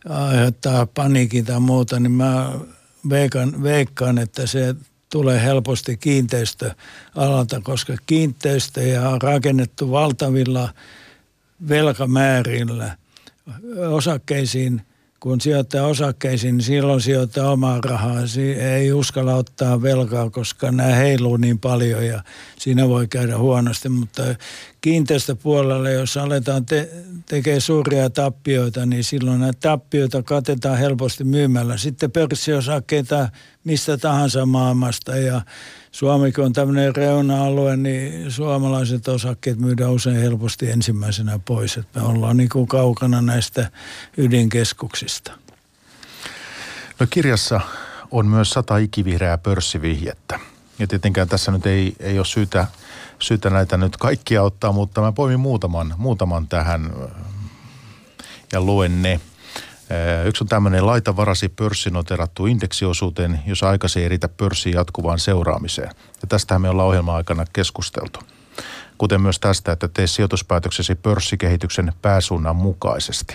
[0.09, 2.53] aiheuttaa paniikin tai muuta, niin mä
[3.11, 4.75] veikkaan, veikkaan että se
[5.11, 10.75] tulee helposti kiinteistöalalta, koska kiinteistöjä on rakennettu valtavilla
[11.69, 12.97] velkamäärillä
[13.91, 14.83] osakkeisiin–
[15.21, 18.17] kun sijoittaa osakkeisiin, niin silloin sijoittaa omaa rahaa.
[18.77, 22.23] Ei uskalla ottaa velkaa, koska nämä heiluu niin paljon ja
[22.59, 23.89] siinä voi käydä huonosti.
[23.89, 24.23] Mutta
[24.81, 26.91] kiinteistöpuolella, jos aletaan te-
[27.27, 31.77] tekemään suuria tappioita, niin silloin näitä tappioita katetaan helposti myymällä.
[31.77, 33.29] Sitten pörssiosakkeita
[33.65, 35.41] mistä tahansa maailmasta ja
[35.93, 41.77] Suomi kun on tämmöinen reuna-alue, niin suomalaiset osakkeet myydään usein helposti ensimmäisenä pois.
[41.77, 43.71] Että me ollaan niin kuin kaukana näistä
[44.17, 45.33] ydinkeskuksista.
[47.01, 47.61] No kirjassa
[48.11, 50.41] on myös sata ikivihreää pörssivihjettä.
[50.79, 52.67] Ja tietenkään tässä nyt ei, ei ole syytä,
[53.19, 56.93] syytä näitä nyt kaikkia ottaa, mutta mä poimin muutaman, muutaman tähän
[58.53, 59.21] ja luen ne.
[60.25, 65.91] Yksi on tämmöinen laita varasi pörssinoterattu indeksiosuuteen, jos aikaisin ei riitä pörssiin jatkuvaan seuraamiseen.
[66.23, 68.21] Ja tästähän me ollaan ohjelman aikana keskusteltu.
[68.99, 73.35] Kuten myös tästä, että tee sijoituspäätöksesi pörssikehityksen pääsuunnan mukaisesti.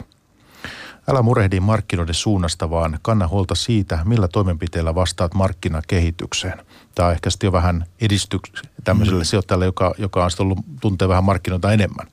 [1.07, 6.65] Älä murehdi markkinoiden suunnasta, vaan kanna huolta siitä, millä toimenpiteillä vastaat markkinakehitykseen.
[6.95, 9.25] Tämä on ehkä sitten jo vähän edistyks tämmöiselle mm.
[9.25, 12.07] sijoittajalle, joka, joka on ollut, tuntee vähän markkinoita enemmän.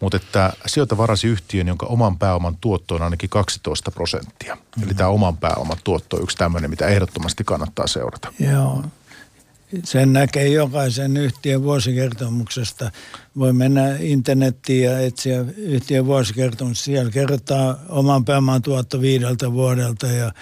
[0.00, 4.54] Mutta että sijoita varasi yhtiön, jonka oman pääoman tuotto on ainakin 12 prosenttia.
[4.54, 4.82] Mm-hmm.
[4.82, 8.32] Eli tämä oman pääoman tuotto on yksi tämmöinen, mitä ehdottomasti kannattaa seurata.
[8.38, 8.84] Joo.
[9.84, 12.90] Sen näkee jokaisen yhtiön vuosikertomuksesta.
[13.38, 16.84] Voi mennä internettiin ja etsiä yhtiön vuosikertomus.
[16.84, 20.32] Siellä kerrotaan oman pääoman tuotto viideltä vuodelta ja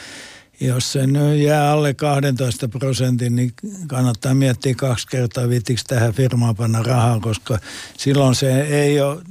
[0.61, 3.53] jos se nyt jää alle 12 prosentin, niin
[3.87, 7.59] kannattaa miettiä kaksi kertaa, viittikö tähän firmaan panna rahaa, koska
[7.99, 9.23] silloin se ei ole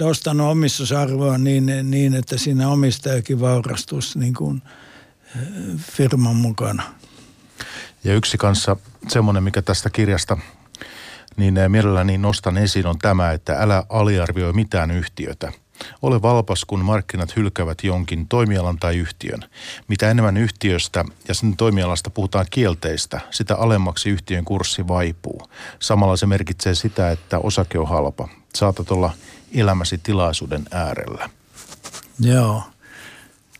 [0.00, 4.62] nostanut omistusarvoa niin, niin, että siinä omistajakin vaurastuisi niin kuin
[5.36, 5.42] eh,
[5.78, 6.82] firman mukana.
[8.04, 8.76] Ja yksi kanssa
[9.08, 10.38] semmoinen, mikä tästä kirjasta
[11.36, 15.52] niin eh, mielelläni nostan esiin on tämä, että älä aliarvioi mitään yhtiötä.
[16.02, 19.40] Ole valpas, kun markkinat hylkävät jonkin toimialan tai yhtiön.
[19.88, 25.42] Mitä enemmän yhtiöstä ja sen toimialasta puhutaan kielteistä, sitä alemmaksi yhtiön kurssi vaipuu.
[25.78, 28.28] Samalla se merkitsee sitä, että osake on halpa.
[28.54, 29.12] Saatat olla
[29.54, 31.30] elämäsi tilaisuuden äärellä.
[32.20, 32.62] Joo.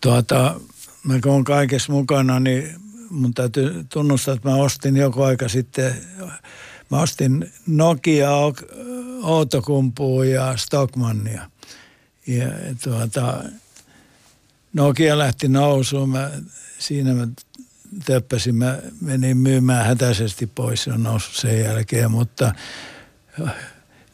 [0.00, 0.60] Tuota,
[1.02, 2.74] mä kun olen kaikessa mukana, niin
[3.10, 5.94] mun täytyy tunnustaa, että mä ostin joku aika sitten,
[6.90, 8.30] mä ostin Nokia,
[9.22, 11.50] Outokumpua ja Stockmannia.
[12.26, 12.46] Ja
[12.82, 13.44] tuota,
[14.72, 16.30] Nokia lähti nousuun, mä,
[16.78, 17.28] siinä mä
[18.04, 22.54] töppäsin, mä menin myymään hätäisesti pois, se on noussut sen jälkeen, mutta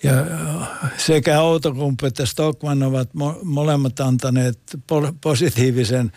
[0.05, 0.27] ja
[0.97, 6.13] sekä Outokumpu että Stockman ovat mo- molemmat antaneet po- positiivisen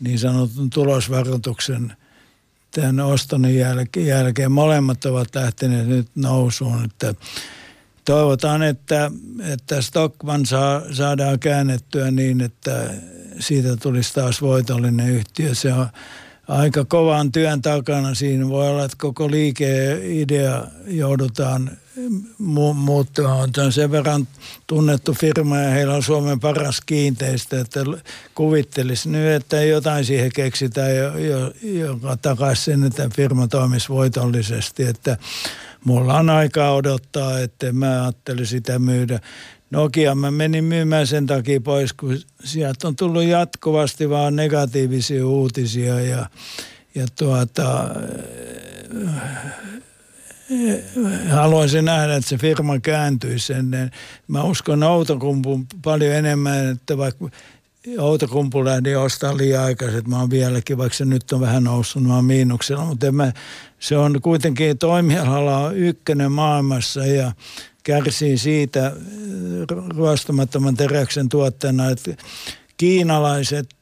[0.00, 1.92] niin sanotun tulosvaroituksen
[2.70, 3.42] tämän oston
[3.96, 4.52] jälkeen.
[4.52, 6.84] Molemmat ovat lähteneet nyt nousuun.
[6.84, 7.14] Että
[8.04, 9.10] toivotaan, että,
[9.40, 12.94] että Stockman saa, saadaan käännettyä niin, että
[13.40, 15.54] siitä tulisi taas voitollinen yhtiö.
[15.54, 15.86] Se on
[16.48, 18.14] aika kovan työn takana.
[18.14, 21.70] Siinä voi olla, että koko liikeidea joudutaan
[22.38, 23.50] mu- muuttumaan.
[23.58, 24.28] On sen verran
[24.66, 27.80] tunnettu firma ja heillä on Suomen paras kiinteistö, että
[28.34, 30.90] kuvittelisi nyt, että jotain siihen keksitään,
[31.62, 34.82] joka takaisi sen, että firma toimisi voitollisesti.
[34.82, 35.16] Että
[35.84, 39.20] mulla on aikaa odottaa, että mä ajattelin sitä myydä.
[39.70, 46.00] Nokia mä menin myymään sen takia pois, kun sieltä on tullut jatkuvasti vaan negatiivisia uutisia
[46.00, 46.26] ja,
[46.94, 47.90] ja tuota,
[51.30, 53.90] haluaisin nähdä, että se firma kääntyisi ennen.
[54.28, 57.28] Mä uskon Outokumpun paljon enemmän, että vaikka
[57.98, 62.14] Outokumpu lähti ostaa liian aikaisin, mä oon vieläkin, vaikka se nyt on vähän noussut, mä
[62.14, 63.32] oon miinuksella, mutta mä,
[63.78, 67.32] se on kuitenkin toimialalla ykkönen maailmassa ja
[67.82, 68.92] kärsii siitä
[69.96, 72.10] ruostumattoman teräksen tuotteena, että
[72.76, 73.74] kiinalaiset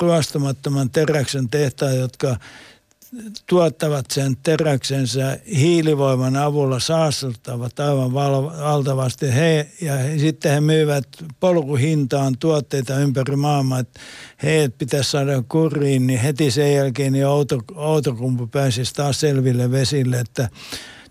[0.00, 2.36] ruostumattoman teräksen tehtaat, jotka
[3.46, 9.34] tuottavat sen teräksensä hiilivoiman avulla saastuttavat aivan valtavasti.
[9.34, 11.08] He, ja he, sitten he myyvät
[11.40, 14.00] polkuhintaan tuotteita ympäri maailmaa, että
[14.42, 20.20] he pitäisi saada kuriin, niin heti sen jälkeen niin auto, autokumpu pääsisi taas selville vesille,
[20.20, 20.48] että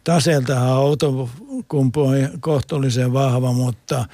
[0.03, 4.05] taseeltahan autokumpu on kohtuullisen vahva, mutta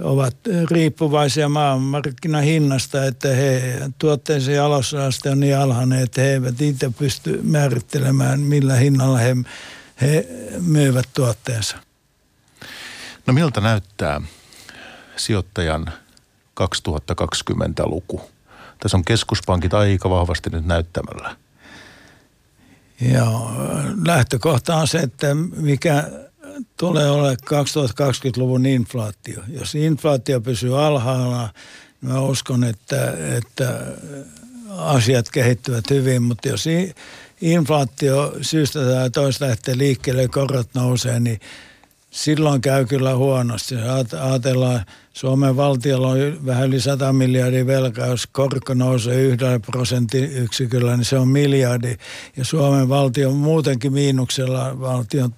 [0.00, 0.36] ovat
[0.70, 8.40] riippuvaisia maailmanmarkkinahinnasta, että he tuotteensa jalostusaste on niin alhainen, että he eivät itse pysty määrittelemään,
[8.40, 9.36] millä hinnalla he,
[10.00, 10.28] he
[10.60, 11.76] myyvät tuotteensa.
[13.26, 14.20] No miltä näyttää
[15.16, 15.86] sijoittajan
[16.60, 18.30] 2020-luku?
[18.80, 21.36] Tässä on keskuspankit aika vahvasti nyt näyttämällä.
[23.12, 23.50] Joo,
[24.06, 26.10] lähtökohta on se, että mikä
[26.76, 29.40] tulee olemaan 2020-luvun inflaatio.
[29.48, 31.48] Jos inflaatio pysyy alhaalla,
[32.00, 33.86] niin mä uskon, että, että
[34.76, 36.64] asiat kehittyvät hyvin, mutta jos
[37.40, 41.40] inflaatio syystä tai toista lähtee liikkeelle ja korot nousee, niin
[42.10, 43.74] silloin käy kyllä huonosti.
[44.20, 51.04] Ajatellaan, Suomen valtiolla on vähän yli 100 miljardia velkaa, jos korko nousee yhdellä prosenttiyksiköllä, niin
[51.04, 51.96] se on miljardi.
[52.36, 55.34] Ja Suomen valtio on muutenkin miinuksella valtion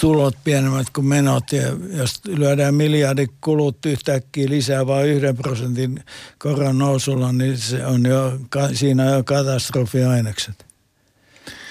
[0.00, 1.52] tulot pienemmät kuin menot.
[1.52, 1.62] Ja
[1.96, 6.04] jos lyödään miljardi kulut yhtäkkiä lisää vain yhden prosentin
[6.38, 8.38] koron nousulla, niin se on jo,
[8.72, 10.66] siinä on jo katastrofiainekset.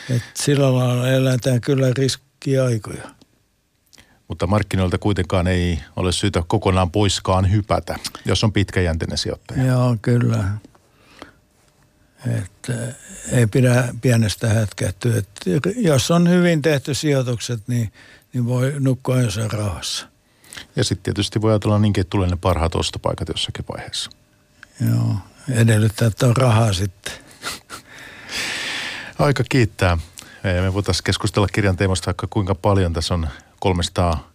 [0.10, 3.10] Et sillä lailla eletään kyllä riskiaikoja.
[4.28, 9.64] Mutta markkinoilta kuitenkaan ei ole syytä kokonaan poiskaan hypätä, jos on pitkäjänteinen sijoittaja.
[9.64, 10.44] Joo, kyllä.
[12.28, 12.74] Että
[13.32, 15.18] ei pidä pienestä hätkähtyä.
[15.18, 17.94] Että jos on hyvin tehty sijoitukset, niin,
[18.34, 20.08] niin voi nukkua jossain rauhassa.
[20.76, 24.10] Ja sitten tietysti voi ajatella niinkin, että tulee ne parhaat ostopaikat jossakin vaiheessa.
[24.90, 25.16] Joo,
[25.52, 27.14] edellyttää, että on rahaa sitten.
[29.20, 29.98] Aika kiittää.
[30.44, 32.94] Me voitaisiin keskustella kirjan teemasta vaikka kuinka paljon.
[32.94, 33.28] Tässä on
[33.60, 34.29] 300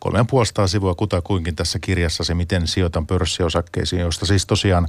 [0.00, 4.88] kolme puolestaan sivua kutakuinkin tässä kirjassa se, miten sijoitan pörssiosakkeisiin, josta siis tosiaan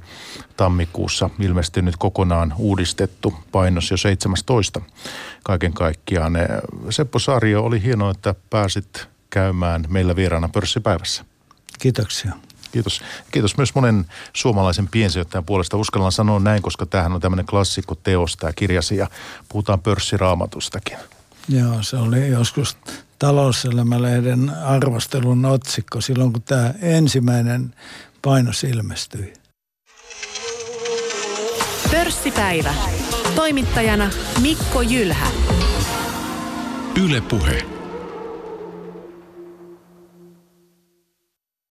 [0.57, 4.81] tammikuussa ilmestynyt kokonaan uudistettu painos jo 17
[5.43, 6.33] kaiken kaikkiaan.
[6.89, 11.25] Seppo Saario, oli hienoa, että pääsit käymään meillä vieraana pörssipäivässä.
[11.79, 12.33] Kiitoksia.
[12.71, 13.01] Kiitos.
[13.31, 15.77] Kiitos myös monen suomalaisen piensijoittajan puolesta.
[15.77, 19.07] Uskallan sanoa näin, koska tämähän on tämmöinen klassikko teos, tämä kirjasi, ja
[19.49, 20.97] puhutaan pörssiraamatustakin.
[21.49, 22.77] Joo, se oli joskus
[23.21, 27.75] talouselämälehden arvostelun otsikko silloin, kun tämä ensimmäinen
[28.21, 29.33] painos ilmestyi.
[31.91, 32.73] Pörssipäivä.
[33.35, 34.09] Toimittajana
[34.41, 35.27] Mikko Jylhä.
[37.03, 37.80] Yle Puhe.